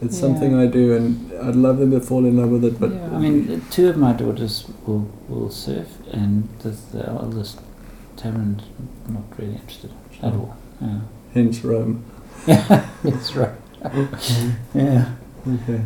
It's 0.00 0.14
Yeah. 0.16 0.20
something 0.20 0.54
I 0.54 0.66
do, 0.66 0.94
and 0.94 1.32
I'd 1.42 1.56
love 1.56 1.78
them 1.78 1.90
to 1.92 2.00
fall 2.00 2.24
in 2.26 2.36
love 2.36 2.50
with 2.50 2.64
it. 2.64 2.78
But 2.78 2.92
yeah, 2.92 3.08
I 3.16 3.18
mean, 3.18 3.62
two 3.70 3.88
of 3.88 3.96
my 3.96 4.12
daughters 4.12 4.66
will, 4.86 5.10
will 5.28 5.50
surf, 5.50 5.88
and 6.12 6.48
the, 6.60 6.70
the 6.92 7.08
eldest, 7.08 7.60
Taryn's 8.16 8.62
not 9.08 9.24
really 9.38 9.54
interested 9.54 9.90
at 10.22 10.32
all. 10.34 10.56
Yeah. 10.82 11.00
hence 11.34 11.64
Rome. 11.64 12.04
That's 12.46 13.34
right. 13.34 13.54
yeah. 14.74 15.14
Okay. 15.48 15.80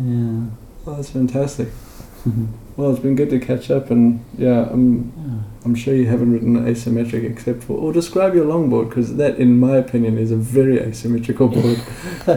Yeah. 0.00 0.46
Well, 0.84 0.96
that's 0.96 1.10
fantastic. 1.10 1.68
Mm-hmm. 2.26 2.46
Well, 2.76 2.90
it's 2.90 3.00
been 3.00 3.14
good 3.14 3.30
to 3.30 3.38
catch 3.38 3.70
up, 3.70 3.90
and 3.90 4.24
yeah, 4.36 4.68
I'm 4.70 5.12
yeah. 5.16 5.42
I'm 5.64 5.74
sure 5.74 5.94
you 5.94 6.06
haven't 6.06 6.32
written 6.32 6.56
asymmetric 6.64 7.22
except 7.30 7.62
for, 7.64 7.74
or 7.78 7.92
describe 7.92 8.34
your 8.34 8.46
longboard 8.46 8.88
because 8.88 9.16
that, 9.16 9.38
in 9.38 9.60
my 9.60 9.76
opinion, 9.76 10.18
is 10.18 10.30
a 10.30 10.36
very 10.36 10.80
asymmetrical 10.80 11.48
board 11.56 11.78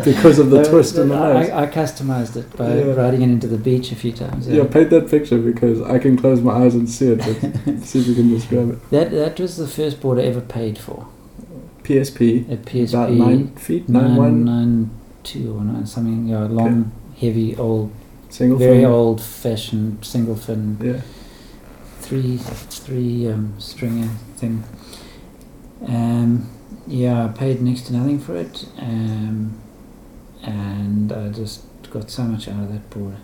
because 0.03 0.39
of 0.39 0.49
the 0.49 0.63
twist 0.69 0.97
in 0.97 1.09
the 1.09 1.15
I, 1.15 1.33
nose. 1.33 1.49
I 1.49 1.67
customized 1.67 2.35
it 2.35 2.55
by 2.55 2.77
Yeah. 2.77 2.93
riding 2.93 3.21
it 3.21 3.29
into 3.29 3.47
the 3.47 3.57
beach 3.57 3.91
a 3.91 3.95
few 3.95 4.11
times. 4.11 4.47
Yeah, 4.47 4.65
paint 4.65 4.89
that 4.91 5.09
picture 5.09 5.37
because 5.39 5.81
I 5.81 5.99
can 5.99 6.17
close 6.17 6.41
my 6.41 6.51
eyes 6.53 6.75
and 6.75 6.89
see 6.89 7.07
it, 7.13 7.17
but 7.19 7.79
see 7.83 7.99
if 8.01 8.07
you 8.07 8.15
can 8.15 8.29
describe 8.29 8.69
it. 8.71 8.89
That 8.91 9.11
that 9.11 9.39
was 9.39 9.57
the 9.57 9.67
first 9.67 9.99
board 10.01 10.19
I 10.19 10.23
ever 10.23 10.41
paid 10.41 10.77
for. 10.77 11.07
PSP, 11.83 12.51
A 12.51 12.57
PSP 12.57 12.89
about 12.93 13.11
nine 13.11 13.47
feet, 13.55 13.87
nine, 13.87 14.03
nine 14.03 14.17
one, 14.17 14.45
nine 14.45 14.89
two 15.23 15.55
or 15.57 15.63
nine 15.63 15.85
something. 15.85 16.27
Yeah, 16.27 16.43
long, 16.43 16.91
heavy, 17.19 17.55
old, 17.55 17.91
single 18.29 18.57
very 18.57 18.81
fin. 18.81 18.85
old 18.85 19.21
fashioned 19.21 20.05
single 20.05 20.35
fin 20.35 20.77
Yeah, 20.81 21.01
three 21.99 22.37
three 22.37 23.27
um, 23.27 23.59
stringer 23.59 24.09
thing. 24.35 24.63
Um, 25.85 26.49
yeah, 26.87 27.25
I 27.25 27.27
paid 27.29 27.61
next 27.61 27.81
to 27.87 27.93
nothing 27.93 28.19
for 28.19 28.35
it, 28.35 28.65
um, 28.79 29.59
and 30.41 31.11
I 31.11 31.29
just 31.29 31.63
got 31.89 32.09
so 32.09 32.23
much 32.23 32.47
out 32.47 32.63
of 32.63 32.71
that 32.71 32.89
board. 32.89 33.17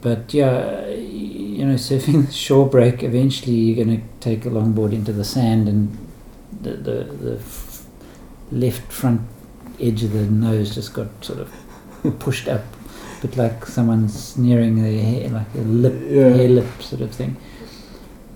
But 0.00 0.32
yeah, 0.32 0.88
you 0.88 1.64
know, 1.64 1.74
surfing 1.88 2.26
the 2.26 2.32
shore 2.32 2.68
break, 2.68 3.02
eventually 3.02 3.54
you're 3.54 3.84
going 3.84 4.00
to 4.00 4.06
take 4.20 4.46
a 4.46 4.50
longboard 4.50 4.92
into 4.92 5.12
the 5.12 5.24
sand, 5.24 5.68
and 5.68 5.96
the 6.60 6.72
the, 6.72 7.04
the 7.04 7.42
left 8.50 8.92
front 8.92 9.22
edge 9.78 10.02
of 10.02 10.12
the 10.12 10.24
nose 10.26 10.74
just 10.74 10.92
got 10.92 11.24
sort 11.24 11.38
of 11.38 11.52
pushed 12.18 12.48
up, 12.48 12.64
but 13.22 13.36
like 13.36 13.66
someone 13.66 14.08
sneering 14.08 14.80
their 14.82 15.02
hair, 15.02 15.28
like 15.30 15.54
a 15.54 15.58
lip 15.58 15.94
yeah. 16.04 16.30
hair 16.30 16.48
lip 16.48 16.82
sort 16.82 17.02
of 17.02 17.12
thing. 17.14 17.36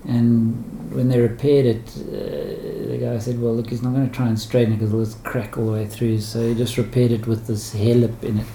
And 0.07 0.93
when 0.93 1.09
they 1.09 1.19
repaired 1.19 1.65
it, 1.67 1.89
uh, 1.97 2.91
the 2.91 2.99
guy 3.01 3.19
said, 3.19 3.41
"Well, 3.41 3.55
look, 3.55 3.71
he's 3.71 3.83
not 3.83 3.95
going 3.95 4.09
to 4.09 4.15
try 4.15 4.29
and 4.29 4.39
straighten 4.39 4.75
it 4.75 4.77
because 4.77 4.91
it'll 4.93 5.05
just 5.05 5.25
crack 5.25 5.57
all 5.57 5.67
the 5.67 5.73
way 5.73 5.87
through." 5.87 6.21
So 6.21 6.47
he 6.47 6.55
just 6.55 6.77
repaired 6.77 7.11
it 7.13 7.27
with 7.27 7.47
this 7.47 7.73
hair 7.73 7.95
lip 7.95 8.23
in 8.23 8.41
it, 8.41 8.47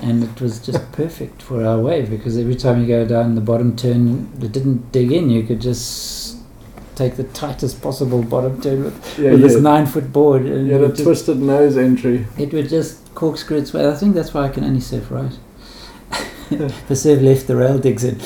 and 0.00 0.24
it 0.24 0.40
was 0.40 0.58
just 0.58 0.90
perfect 0.92 1.42
for 1.42 1.64
our 1.64 1.78
wave 1.78 2.08
because 2.08 2.38
every 2.38 2.54
time 2.54 2.80
you 2.80 2.86
go 2.86 3.04
down 3.06 3.34
the 3.34 3.42
bottom 3.42 3.76
turn, 3.76 4.30
it 4.40 4.52
didn't 4.52 4.90
dig 4.90 5.12
in. 5.12 5.28
You 5.28 5.42
could 5.42 5.60
just 5.60 6.38
take 6.94 7.16
the 7.16 7.24
tightest 7.24 7.80
possible 7.80 8.22
bottom 8.24 8.60
turn 8.60 8.84
with, 8.84 9.18
Yeah, 9.18 9.30
with 9.32 9.42
this 9.42 9.56
nine 9.60 9.86
foot 9.86 10.12
board, 10.12 10.42
and 10.42 10.66
Yeah, 10.66 10.78
the 10.78 10.88
just, 10.88 11.04
twisted 11.04 11.38
nose 11.38 11.76
entry. 11.76 12.26
it 12.36 12.52
would 12.52 12.68
just 12.68 13.07
corkscrew 13.18 13.58
its 13.58 13.72
way. 13.72 13.88
I 13.88 13.94
think 13.96 14.14
that's 14.14 14.32
why 14.32 14.44
I 14.44 14.48
can 14.48 14.62
only 14.62 14.78
surf 14.80 15.10
right. 15.10 15.36
the 16.88 16.94
surf 16.94 17.20
left, 17.20 17.48
the 17.48 17.56
rail 17.56 17.76
digs 17.76 18.04
in. 18.04 18.20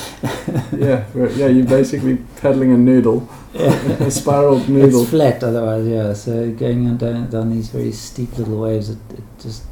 Yeah, 0.79 1.05
right, 1.15 1.33
yeah. 1.33 1.47
You're 1.47 1.67
basically 1.67 2.19
paddling 2.37 2.73
a 2.73 2.77
noodle, 2.77 3.27
a 3.55 4.11
spiraled 4.11 4.69
noodle. 4.69 5.01
It's 5.01 5.11
flat 5.11 5.43
otherwise, 5.43 5.87
yeah. 5.89 6.13
So 6.13 6.53
going 6.53 6.87
on 6.89 6.99
down, 6.99 7.31
down 7.31 7.51
these 7.51 7.71
very 7.71 7.91
steep 7.93 8.37
little 8.37 8.61
waves, 8.61 8.91
it, 8.91 8.99
it 9.15 9.25
just 9.41 9.65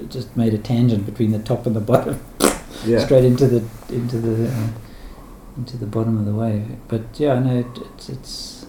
it 0.00 0.10
just 0.10 0.36
made 0.36 0.52
a 0.52 0.58
tangent 0.58 1.06
between 1.06 1.30
the 1.30 1.38
top 1.38 1.66
and 1.66 1.76
the 1.76 1.80
bottom, 1.80 2.20
Yeah, 2.84 3.04
straight 3.04 3.24
into 3.24 3.46
the 3.46 3.64
into 3.88 4.18
the 4.18 4.50
uh, 4.50 4.68
into 5.56 5.76
the 5.76 5.86
bottom 5.86 6.18
of 6.18 6.26
the 6.26 6.34
wave. 6.34 6.66
But 6.88 7.02
yeah, 7.14 7.38
no, 7.38 7.60
it, 7.60 7.78
it's 7.94 8.08
it's 8.08 8.66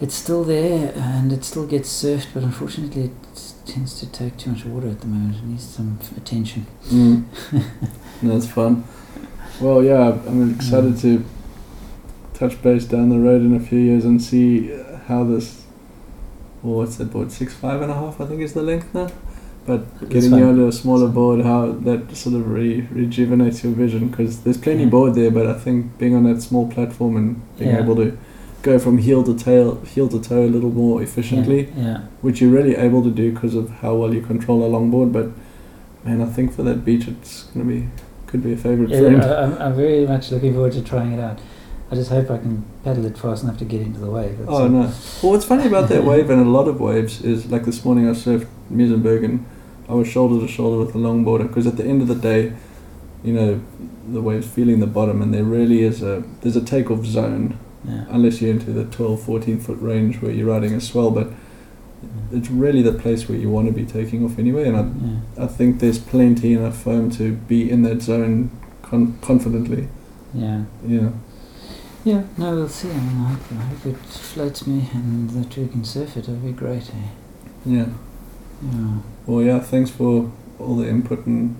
it's 0.00 0.14
still 0.14 0.44
there 0.44 0.94
and 0.96 1.30
it 1.30 1.44
still 1.44 1.66
gets 1.66 1.90
surfed, 1.90 2.28
but 2.32 2.42
unfortunately, 2.42 3.04
it 3.04 3.25
tends 3.66 3.98
to 4.00 4.06
take 4.10 4.36
too 4.36 4.50
much 4.52 4.64
water 4.64 4.88
at 4.88 5.00
the 5.00 5.06
moment. 5.06 5.36
It 5.36 5.44
needs 5.44 5.64
some 5.64 5.98
attention. 6.16 6.66
Mm. 6.88 7.24
That's 8.22 8.46
fun. 8.46 8.84
Well, 9.60 9.82
yeah, 9.82 10.18
I'm 10.26 10.54
excited 10.54 10.98
to 10.98 11.24
touch 12.34 12.60
base 12.62 12.84
down 12.84 13.08
the 13.08 13.18
road 13.18 13.40
in 13.42 13.54
a 13.54 13.60
few 13.60 13.78
years 13.78 14.04
and 14.04 14.22
see 14.22 14.68
how 15.06 15.24
this. 15.24 15.62
Well, 16.62 16.78
what's 16.78 16.96
that 16.96 17.10
board? 17.10 17.32
Six 17.32 17.54
five 17.54 17.80
and 17.82 17.90
a 17.90 17.94
half, 17.94 18.20
I 18.20 18.26
think, 18.26 18.40
is 18.40 18.52
the 18.54 18.62
length 18.62 18.94
now. 18.94 19.08
But 19.66 20.08
getting 20.08 20.32
you 20.34 20.44
onto 20.46 20.68
a 20.68 20.72
smaller 20.72 21.08
board, 21.08 21.44
how 21.44 21.72
that 21.72 22.14
sort 22.16 22.36
of 22.36 22.48
re- 22.48 22.82
rejuvenates 22.92 23.64
your 23.64 23.72
vision 23.72 24.08
because 24.08 24.42
there's 24.42 24.58
plenty 24.58 24.84
Yeah. 24.84 24.90
board 24.90 25.14
there, 25.16 25.30
but 25.30 25.46
I 25.48 25.54
think 25.54 25.98
being 25.98 26.14
on 26.14 26.22
that 26.24 26.40
small 26.40 26.68
platform 26.70 27.16
and 27.16 27.40
being 27.58 27.70
Yeah. 27.70 27.82
able 27.82 27.96
to 27.96 28.16
go 28.62 28.78
from 28.78 28.98
heel 28.98 29.22
to 29.24 29.36
tail, 29.36 29.80
heel 29.82 30.08
to 30.08 30.20
toe 30.20 30.44
a 30.44 30.48
little 30.48 30.70
more 30.70 31.02
efficiently, 31.02 31.68
Yeah, 31.76 31.82
yeah. 31.84 31.98
which 32.20 32.40
you're 32.40 32.50
really 32.50 32.74
able 32.76 33.02
to 33.02 33.10
do 33.10 33.32
because 33.32 33.54
of 33.54 33.70
how 33.82 33.94
well 33.94 34.12
you 34.14 34.22
control 34.22 34.64
a 34.64 34.68
longboard. 34.68 35.12
But 35.12 35.30
man, 36.04 36.20
I 36.22 36.26
think 36.26 36.52
for 36.52 36.62
that 36.64 36.84
beach, 36.84 37.06
it's 37.08 37.44
gonna 37.44 37.64
be 37.64 37.88
could 38.26 38.42
be 38.42 38.52
a 38.52 38.56
favorite 38.56 38.90
Yeah, 38.90 39.00
friend. 39.00 39.22
I, 39.22 39.42
I'm, 39.44 39.52
I'm 39.62 39.76
very 39.76 40.06
much 40.06 40.32
looking 40.32 40.52
forward 40.52 40.72
to 40.72 40.82
trying 40.82 41.12
it 41.12 41.20
out. 41.20 41.38
I 41.88 41.94
just 41.94 42.10
hope 42.10 42.28
I 42.30 42.38
can 42.38 42.64
paddle 42.82 43.06
it 43.06 43.16
fast 43.16 43.44
enough 43.44 43.58
to 43.58 43.64
get 43.64 43.80
into 43.80 44.00
the 44.00 44.10
wave. 44.10 44.38
That's 44.38 44.50
Oh 44.50 44.66
no! 44.66 44.80
Well, 45.22 45.32
what's 45.32 45.44
funny 45.44 45.66
about 45.68 45.88
that 45.90 46.02
wave 46.10 46.28
and 46.30 46.40
a 46.40 46.50
lot 46.50 46.66
of 46.66 46.80
waves 46.80 47.22
is 47.22 47.46
like 47.52 47.64
this 47.64 47.84
morning 47.84 48.08
I 48.08 48.12
surfed 48.12 48.48
Muizenberg 48.72 49.24
and 49.24 49.46
I 49.88 49.94
was 49.94 50.08
shoulder 50.08 50.44
to 50.44 50.52
shoulder 50.52 50.78
with 50.84 50.94
a 50.96 50.98
longboarder 50.98 51.46
because 51.46 51.66
at 51.68 51.76
the 51.76 51.84
end 51.84 52.02
of 52.02 52.08
the 52.08 52.16
day, 52.16 52.52
you 53.22 53.32
know, 53.32 53.60
the 54.08 54.20
waves 54.20 54.48
feeling 54.48 54.80
the 54.80 54.88
bottom 54.88 55.22
and 55.22 55.32
there 55.32 55.44
really 55.44 55.82
is 55.82 56.02
a 56.02 56.24
there's 56.40 56.56
a 56.56 56.64
takeoff 56.64 57.04
zone 57.04 57.56
Yeah. 57.86 58.04
unless 58.10 58.40
you're 58.40 58.50
into 58.50 58.72
the 58.72 58.84
12, 58.84 59.22
14 59.22 59.60
foot 59.60 59.78
range 59.80 60.20
where 60.20 60.32
you're 60.32 60.48
riding 60.48 60.72
a 60.74 60.80
swell, 60.80 61.10
but 61.10 61.28
it's 62.32 62.50
really 62.50 62.82
the 62.82 62.92
place 62.92 63.28
where 63.28 63.38
you 63.38 63.48
want 63.50 63.66
to 63.68 63.72
be 63.72 63.84
taking 63.84 64.24
off 64.24 64.38
anyway. 64.38 64.68
And 64.68 64.76
I 64.76 64.82
Yeah. 64.82 65.44
I 65.44 65.46
think 65.46 65.78
there's 65.78 65.98
plenty 65.98 66.52
enough 66.54 66.76
foam 66.76 67.10
to 67.12 67.32
be 67.32 67.70
in 67.70 67.82
that 67.82 68.02
zone 68.02 68.50
con- 68.82 69.16
confidently. 69.20 69.88
Yeah. 70.34 70.62
Yeah. 70.86 71.10
Yeah. 72.04 72.22
No, 72.36 72.54
we'll 72.56 72.68
see. 72.68 72.90
I 72.90 72.94
mean, 72.94 73.24
I 73.24 73.28
hope, 73.30 73.40
I 73.52 73.62
hope 73.62 73.86
it 73.86 73.96
floats 74.06 74.66
me 74.66 74.88
and 74.92 75.30
that 75.30 75.56
we 75.56 75.66
can 75.68 75.84
surf 75.84 76.16
it. 76.16 76.28
It'll 76.28 76.34
be 76.36 76.52
great. 76.52 76.90
Eh? 76.90 77.08
Yeah. 77.64 77.86
Yeah. 78.72 78.98
Well, 79.26 79.42
yeah. 79.44 79.60
Thanks 79.60 79.90
for 79.90 80.30
all 80.58 80.76
the 80.76 80.88
input 80.88 81.26
and 81.26 81.56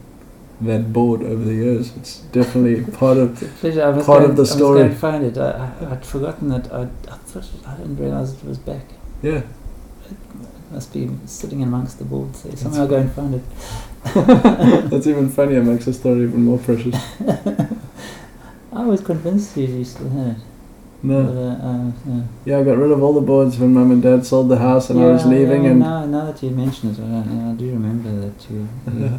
that 0.60 0.92
board 0.92 1.22
over 1.22 1.44
the 1.44 1.54
years. 1.54 1.94
It's 1.96 2.20
definitely 2.32 2.90
part 2.92 3.18
of. 3.18 3.36
Pleasure. 3.60 3.82
I 3.82 3.92
Part 4.02 4.22
go 4.22 4.28
of 4.30 4.36
the 4.36 4.42
I 4.42 4.46
must 4.46 4.52
story. 4.52 4.78
go 4.80 4.84
and 4.86 4.96
find 4.96 5.24
it. 5.24 5.38
I, 5.38 5.50
I, 5.80 5.92
I'd 5.92 6.04
forgotten 6.06 6.48
that. 6.48 6.72
I, 6.72 6.82
I 6.82 7.16
thought 7.16 7.44
I 7.66 7.76
didn't 7.76 7.96
realize 7.96 8.32
it 8.32 8.44
was 8.44 8.58
back. 8.58 8.84
Yeah. 9.22 9.42
It 10.10 10.72
must 10.72 10.92
be 10.92 11.10
sitting 11.26 11.62
amongst 11.62 11.98
the 11.98 12.04
boards 12.04 12.42
there. 12.42 12.56
Somehow 12.56 12.82
I'll 12.82 12.88
go 12.88 12.96
and 12.96 13.12
find 13.12 13.34
it. 13.34 13.42
That's 14.90 15.06
even 15.06 15.28
funnier. 15.28 15.62
Makes 15.62 15.86
the 15.86 15.92
story 15.92 16.22
even 16.22 16.44
more 16.44 16.58
precious. 16.58 16.94
I 18.72 18.84
was 18.84 19.00
convinced 19.00 19.56
you, 19.56 19.84
still 19.84 20.10
had 20.10 20.36
it. 20.36 20.36
No. 21.02 21.22
But, 21.24 21.36
uh, 21.36 21.68
uh, 21.68 21.92
yeah. 22.06 22.22
Yeah, 22.44 22.58
I 22.58 22.64
got 22.64 22.78
rid 22.78 22.90
of 22.90 23.02
all 23.02 23.12
the 23.12 23.20
boards 23.20 23.58
when 23.58 23.74
mum 23.74 23.90
and 23.90 24.02
dad 24.02 24.26
sold 24.26 24.48
the 24.48 24.58
house 24.58 24.90
and 24.90 25.00
I 25.00 25.06
was 25.06 25.24
leaving 25.26 25.64
yeah, 25.64 25.70
and. 25.70 25.80
now, 25.80 26.04
now 26.06 26.24
that 26.30 26.42
you 26.42 26.50
mention 26.50 26.90
it, 26.90 26.98
I, 26.98 27.50
I 27.50 27.54
do 27.54 27.70
remember 27.72 28.10
that 28.28 28.50
you. 28.50 28.68
you 28.92 29.18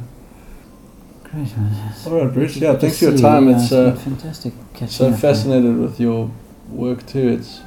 great 1.32 1.54
All 2.06 2.20
right, 2.22 2.34
Bruce. 2.34 2.58
Yeah, 2.58 2.76
thanks 2.76 3.00
for 3.00 3.06
your 3.06 3.14
you. 3.14 3.20
time. 3.20 3.50
Yeah, 3.50 3.62
It's 3.62 3.72
uh, 3.72 3.96
fantastic 3.96 4.54
catching 4.74 4.90
so 4.90 5.14
fascinated 5.14 5.78
with 5.78 6.00
your 6.00 6.32
work 6.70 7.06
too. 7.06 7.30
It's, 7.30 7.62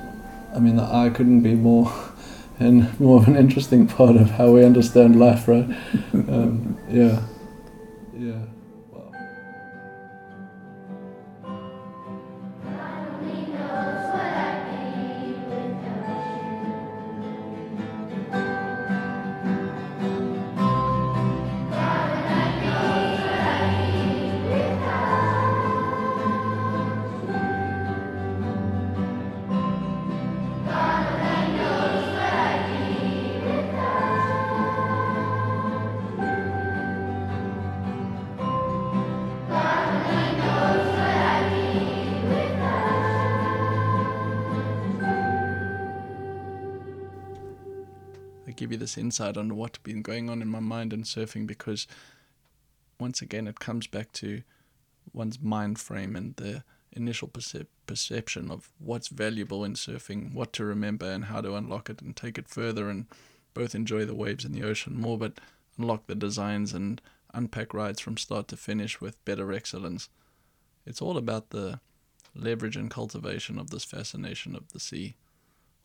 I 0.55 0.59
mean, 0.59 0.77
the 0.77 0.83
eye 0.83 1.11
couldn't 1.11 1.42
be 1.42 1.55
more, 1.55 1.92
and 2.59 2.99
more 3.01 3.18
of 3.20 3.29
an 3.29 3.37
interesting 3.37 3.87
part 3.87 4.16
of 4.16 4.31
how 4.33 4.51
we 4.53 4.64
understand 4.64 5.18
life, 5.18 5.49
right? 5.49 5.64
um, 6.12 6.79
yeah, 6.90 7.23
yeah. 8.16 8.38
This 48.81 48.99
insight 48.99 49.37
on 49.37 49.57
what's 49.57 49.79
been 49.79 50.03
going 50.03 50.29
on 50.29 50.43
in 50.43 50.49
my 50.49 50.61
mind 50.61 50.93
and 50.93 51.05
surfing 51.05 51.47
because 51.47 51.87
once 52.99 53.23
again 53.23 53.47
it 53.47 53.61
comes 53.61 53.87
back 53.87 54.11
to 54.12 54.43
one's 55.12 55.40
mind 55.40 55.79
frame 55.79 56.16
and 56.16 56.37
the 56.37 56.64
initial 56.93 57.29
percep- 57.29 57.66
perception 57.87 58.51
of 58.51 58.71
what's 58.79 59.09
valuable 59.09 59.64
in 59.64 59.75
surfing, 59.75 60.35
what 60.35 60.53
to 60.53 60.64
remember, 60.64 61.11
and 61.11 61.27
how 61.27 61.40
to 61.40 61.55
unlock 61.55 61.88
it 61.88 62.03
and 62.03 62.16
take 62.16 62.38
it 62.38 62.49
further 62.49 62.88
and 62.88 63.07
both 63.55 63.75
enjoy 63.75 64.05
the 64.05 64.14
waves 64.14 64.45
and 64.45 64.55
the 64.55 64.62
ocean 64.62 65.01
more, 65.01 65.19
but 65.19 65.38
unlock 65.79 66.07
the 66.07 66.14
designs 66.14 66.73
and 66.73 67.01
unpack 67.33 67.73
rides 67.73 68.01
from 68.01 68.16
start 68.16 68.49
to 68.49 68.57
finish 68.57 69.01
with 69.01 69.25
better 69.25 69.53
excellence. 69.53 70.09
It's 70.87 71.03
all 71.03 71.16
about 71.16 71.51
the 71.51 71.81
leverage 72.35 72.77
and 72.77 72.90
cultivation 72.90 73.59
of 73.59 73.71
this 73.71 73.85
fascination 73.85 74.55
of 74.55 74.73
the 74.73 74.81
sea. 74.81 75.16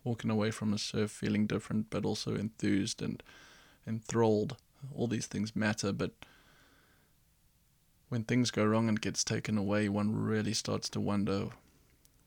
Walking 0.06 0.30
away 0.30 0.52
from 0.52 0.72
a 0.72 0.78
surf 0.78 1.12
feeling 1.12 1.48
different, 1.48 1.90
but 1.90 2.06
also 2.06 2.36
enthused 2.36 3.02
and 3.02 3.22
enthralled. 3.86 4.56
All 4.96 5.08
these 5.08 5.26
things 5.26 5.56
matter, 5.56 5.92
but 5.92 6.12
when 8.10 8.24
things 8.24 8.52
go 8.52 8.64
wrong 8.64 8.88
and 8.88 9.02
gets 9.02 9.24
taken 9.24 9.58
away, 9.58 9.90
one 9.90 10.16
really 10.16 10.54
starts 10.54 10.90
to 10.90 11.02
wonder 11.02 11.50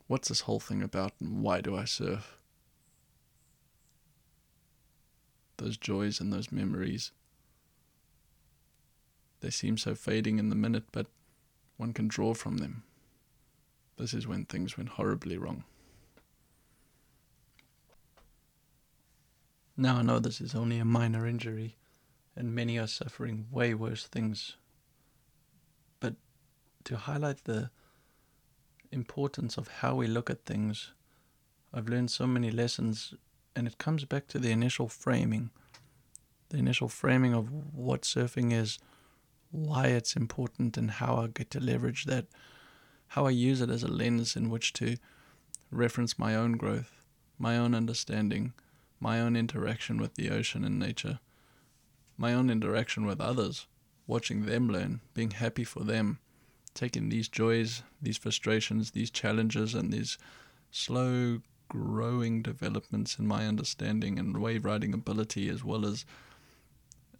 what's 0.08 0.28
this 0.28 0.40
whole 0.40 0.58
thing 0.58 0.82
about 0.82 1.12
and 1.20 1.40
why 1.40 1.60
do 1.60 1.76
I 1.76 1.84
surf? 1.84 2.36
Those 5.58 5.76
joys 5.76 6.20
and 6.20 6.32
those 6.32 6.50
memories. 6.50 7.12
They 9.40 9.50
seem 9.50 9.78
so 9.78 9.94
fading 9.94 10.40
in 10.40 10.48
the 10.48 10.56
minute, 10.56 10.86
but 10.90 11.06
one 11.76 11.92
can 11.92 12.08
draw 12.08 12.34
from 12.34 12.56
them. 12.56 12.82
This 13.98 14.14
is 14.14 14.26
when 14.26 14.46
things 14.46 14.76
went 14.76 14.90
horribly 14.90 15.38
wrong. 15.38 15.62
Now 19.80 19.98
I 19.98 20.02
know 20.02 20.18
this 20.18 20.40
is 20.40 20.56
only 20.56 20.80
a 20.80 20.84
minor 20.84 21.24
injury, 21.24 21.76
and 22.34 22.52
many 22.52 22.80
are 22.80 22.88
suffering 22.88 23.46
way 23.48 23.74
worse 23.74 24.08
things. 24.08 24.56
But 26.00 26.16
to 26.82 26.96
highlight 26.96 27.44
the 27.44 27.70
importance 28.90 29.56
of 29.56 29.68
how 29.68 29.94
we 29.94 30.08
look 30.08 30.30
at 30.30 30.44
things, 30.44 30.90
I've 31.72 31.88
learned 31.88 32.10
so 32.10 32.26
many 32.26 32.50
lessons, 32.50 33.14
and 33.54 33.68
it 33.68 33.78
comes 33.78 34.04
back 34.04 34.26
to 34.28 34.40
the 34.40 34.50
initial 34.50 34.88
framing. 34.88 35.50
The 36.48 36.58
initial 36.58 36.88
framing 36.88 37.32
of 37.32 37.48
what 37.72 38.02
surfing 38.02 38.52
is, 38.52 38.80
why 39.52 39.86
it's 39.86 40.16
important, 40.16 40.76
and 40.76 40.90
how 40.90 41.18
I 41.18 41.28
get 41.28 41.52
to 41.52 41.60
leverage 41.60 42.06
that, 42.06 42.26
how 43.06 43.26
I 43.26 43.30
use 43.30 43.60
it 43.60 43.70
as 43.70 43.84
a 43.84 43.88
lens 43.88 44.34
in 44.34 44.50
which 44.50 44.72
to 44.72 44.96
reference 45.70 46.18
my 46.18 46.34
own 46.34 46.56
growth, 46.56 47.04
my 47.38 47.56
own 47.56 47.76
understanding 47.76 48.54
my 49.00 49.20
own 49.20 49.36
interaction 49.36 49.98
with 49.98 50.14
the 50.14 50.30
ocean 50.30 50.64
and 50.64 50.78
nature, 50.78 51.20
my 52.16 52.34
own 52.34 52.50
interaction 52.50 53.06
with 53.06 53.20
others, 53.20 53.66
watching 54.06 54.46
them 54.46 54.68
learn, 54.68 55.00
being 55.14 55.30
happy 55.30 55.64
for 55.64 55.84
them, 55.84 56.18
taking 56.74 57.08
these 57.08 57.28
joys, 57.28 57.82
these 58.00 58.16
frustrations, 58.16 58.92
these 58.92 59.10
challenges, 59.10 59.74
and 59.74 59.92
these 59.92 60.18
slow 60.70 61.40
growing 61.68 62.42
developments 62.42 63.18
in 63.18 63.26
my 63.26 63.46
understanding 63.46 64.18
and 64.18 64.38
wave 64.38 64.64
riding 64.64 64.94
ability, 64.94 65.48
as 65.48 65.62
well 65.62 65.86
as 65.86 66.04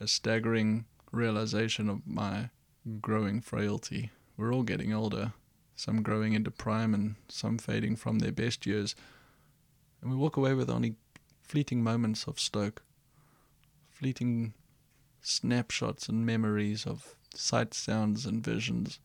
a 0.00 0.08
staggering 0.08 0.84
realization 1.12 1.88
of 1.88 2.06
my 2.06 2.50
growing 3.00 3.40
frailty. 3.40 4.10
We're 4.36 4.52
all 4.52 4.62
getting 4.62 4.92
older, 4.92 5.32
some 5.76 6.02
growing 6.02 6.32
into 6.32 6.50
prime 6.50 6.94
and 6.94 7.16
some 7.28 7.58
fading 7.58 7.96
from 7.96 8.20
their 8.20 8.32
best 8.32 8.66
years. 8.66 8.94
And 10.00 10.10
we 10.10 10.16
walk 10.16 10.36
away 10.36 10.54
with 10.54 10.70
only 10.70 10.94
fleeting 11.48 11.82
moments 11.82 12.26
of 12.26 12.38
Stoke, 12.38 12.82
fleeting 13.90 14.52
snapshots 15.22 16.06
and 16.06 16.26
memories 16.26 16.87
of 16.87 17.14
sights, 17.34 17.78
sounds, 17.78 18.26
and 18.26 18.44
visions 18.44 19.00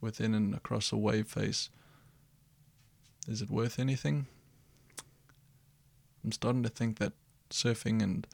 within 0.00 0.34
and 0.34 0.54
across 0.54 0.90
a 0.90 0.96
wave 0.96 1.28
face. 1.28 1.68
Is 3.28 3.42
it 3.42 3.50
worth 3.50 3.78
anything? 3.78 4.26
I'm 6.24 6.32
starting 6.32 6.62
to 6.62 6.70
think 6.70 6.98
that 6.98 7.12
surfing 7.50 8.02
and 8.02 8.26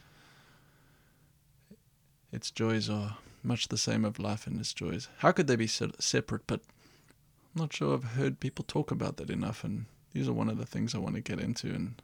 its 2.31 2.51
joys 2.51 2.89
are 2.89 3.17
much 3.43 3.69
the 3.69 3.77
same 3.77 4.05
of 4.05 4.21
life 4.21 4.47
and 4.47 4.61
its 4.61 4.73
joys. 4.73 5.09
How 5.19 5.33
could 5.33 5.49
they 5.49 5.57
be 5.57 5.67
separate? 5.67 6.47
But 6.47 6.61
I'm 7.55 7.63
not 7.63 7.73
sure 7.73 7.93
I've 7.93 8.05
heard 8.05 8.39
people 8.39 8.65
talk 8.67 8.93
about 8.93 9.17
that 9.17 9.31
enough, 9.31 9.65
and 9.65 9.87
these 10.13 10.29
are 10.29 10.33
one 10.33 10.49
of 10.49 10.59
the 10.59 10.67
things 10.67 10.95
I 10.95 10.99
want 10.99 11.17
to 11.17 11.21
get 11.21 11.41
into 11.41 11.69
and 11.69 12.01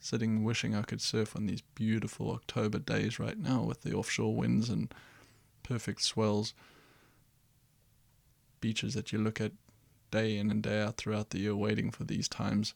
sitting 0.00 0.42
wishing 0.42 0.74
I 0.74 0.82
could 0.82 1.00
surf 1.00 1.36
on 1.36 1.46
these 1.46 1.62
beautiful 1.74 2.30
October 2.32 2.78
days 2.78 3.18
right 3.18 3.38
now 3.38 3.62
with 3.62 3.82
the 3.82 3.92
offshore 3.92 4.34
winds 4.34 4.70
and 4.70 4.92
perfect 5.62 6.02
swells. 6.02 6.54
Beaches 8.60 8.94
that 8.94 9.12
you 9.12 9.18
look 9.18 9.40
at 9.40 9.52
day 10.10 10.36
in 10.36 10.50
and 10.50 10.62
day 10.62 10.80
out 10.82 10.96
throughout 10.96 11.30
the 11.30 11.38
year 11.38 11.54
waiting 11.54 11.90
for 11.90 12.04
these 12.04 12.28
times. 12.28 12.74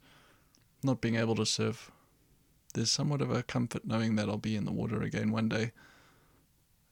Not 0.83 1.01
being 1.01 1.17
able 1.17 1.35
to 1.37 1.47
surf. 1.47 1.91
There's 2.75 2.91
somewhat 2.91 3.23
of 3.23 3.31
a 3.31 3.43
comfort 3.43 3.87
knowing 3.87 4.17
that 4.17 4.29
I'll 4.29 4.37
be 4.37 4.57
in 4.57 4.67
the 4.67 4.73
water 4.73 5.03
again 5.03 5.33
one 5.33 5.49
day. 5.49 5.73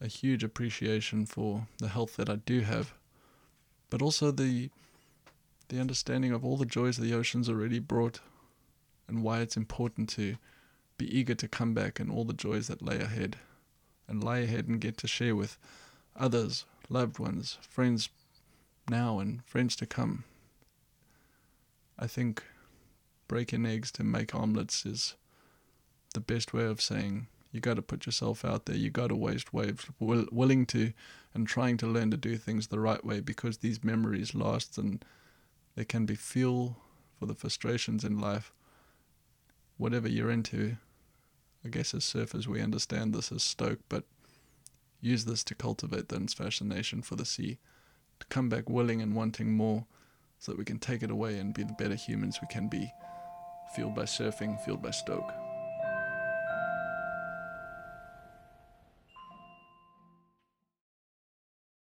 A 0.01 0.09
huge 0.09 0.42
appreciation 0.42 1.27
for 1.27 1.66
the 1.79 1.88
health 1.88 2.16
that 2.16 2.31
I 2.31 2.37
do 2.37 2.61
have. 2.61 2.95
But 3.90 4.01
also 4.03 4.31
the 4.31 4.71
the 5.68 5.81
understanding 5.81 6.33
of 6.33 6.45
all 6.45 6.59
the 6.59 6.66
joys 6.66 6.99
the 6.99 7.14
ocean's 7.14 7.49
already 7.49 7.79
brought 7.79 8.21
and 9.09 9.23
why 9.23 9.41
it's 9.41 9.57
important 9.57 10.09
to 10.11 10.37
be 10.99 11.19
eager 11.19 11.35
to 11.35 11.49
come 11.49 11.75
back 11.75 11.99
and 11.99 12.11
all 12.11 12.25
the 12.25 12.33
joys 12.33 12.69
that 12.69 12.83
lay 12.83 12.99
ahead 12.99 13.37
and 14.09 14.23
lie 14.23 14.38
ahead 14.38 14.69
and 14.69 14.81
get 14.81 14.97
to 14.99 15.09
share 15.09 15.35
with 15.35 15.59
others, 16.17 16.65
loved 16.88 17.19
ones, 17.19 17.59
friends 17.62 18.09
now 18.88 19.19
and 19.19 19.45
friends 19.45 19.77
to 19.77 19.87
come. 19.87 20.25
I 21.99 22.07
think 22.07 22.43
breaking 23.29 23.67
eggs 23.67 23.91
to 23.93 24.05
make 24.05 24.35
omelets 24.35 24.85
is 24.85 25.15
the 26.15 26.21
best 26.21 26.53
way 26.53 26.65
of 26.65 26.81
saying 26.81 27.29
you 27.53 27.61
got 27.61 27.75
to 27.75 27.83
put 27.83 28.07
yourself 28.07 28.45
out 28.45 28.67
there. 28.67 28.77
You 28.77 28.91
got 28.91 29.09
to 29.09 29.17
waste 29.17 29.53
waves, 29.53 29.87
will, 29.99 30.27
willing 30.33 30.67
to 30.67 30.93
and 31.35 31.47
trying 31.47 31.77
to 31.79 31.87
learn 31.87 32.11
to 32.11 32.17
do 32.17 32.37
things 32.37 32.67
the 32.67 32.81
right 32.81 33.05
way 33.05 33.21
because 33.21 33.59
these 33.59 33.85
memories 33.85 34.35
last 34.35 34.79
and 34.79 35.05
they 35.75 35.85
can 35.85 36.07
be 36.07 36.15
fuel 36.15 36.77
for 37.19 37.27
the 37.27 37.35
frustrations 37.35 38.05
in 38.05 38.19
life 38.19 38.53
whatever 39.83 40.09
you're 40.09 40.31
into. 40.31 40.77
I 41.64 41.68
guess 41.68 41.92
as 41.92 42.05
surfers 42.05 42.47
we 42.47 42.62
understand 42.62 43.12
this 43.12 43.33
as 43.33 43.42
stoke, 43.42 43.81
but 43.88 44.05
use 45.01 45.25
this 45.25 45.42
to 45.45 45.57
cultivate 45.57 46.09
that 46.09 46.31
fascination 46.31 47.03
for 47.03 47.16
the 47.16 47.25
sea, 47.25 47.59
to 48.21 48.27
come 48.29 48.49
back 48.49 48.71
willing 48.71 49.03
and 49.03 49.16
wanting 49.16 49.53
more, 49.57 49.87
so 50.38 50.53
that 50.53 50.59
we 50.59 50.64
can 50.64 50.79
take 50.79 51.03
it 51.03 51.11
away 51.11 51.37
and 51.38 51.53
be 51.53 51.64
the 51.64 51.73
better 51.73 51.97
humans 51.97 52.38
we 52.40 52.47
can 52.47 52.68
be. 52.68 52.92
Fueled 53.75 53.97
by 53.97 54.05
surfing, 54.05 54.62
fueled 54.64 54.83
by 54.83 54.92
stoke. 54.92 55.41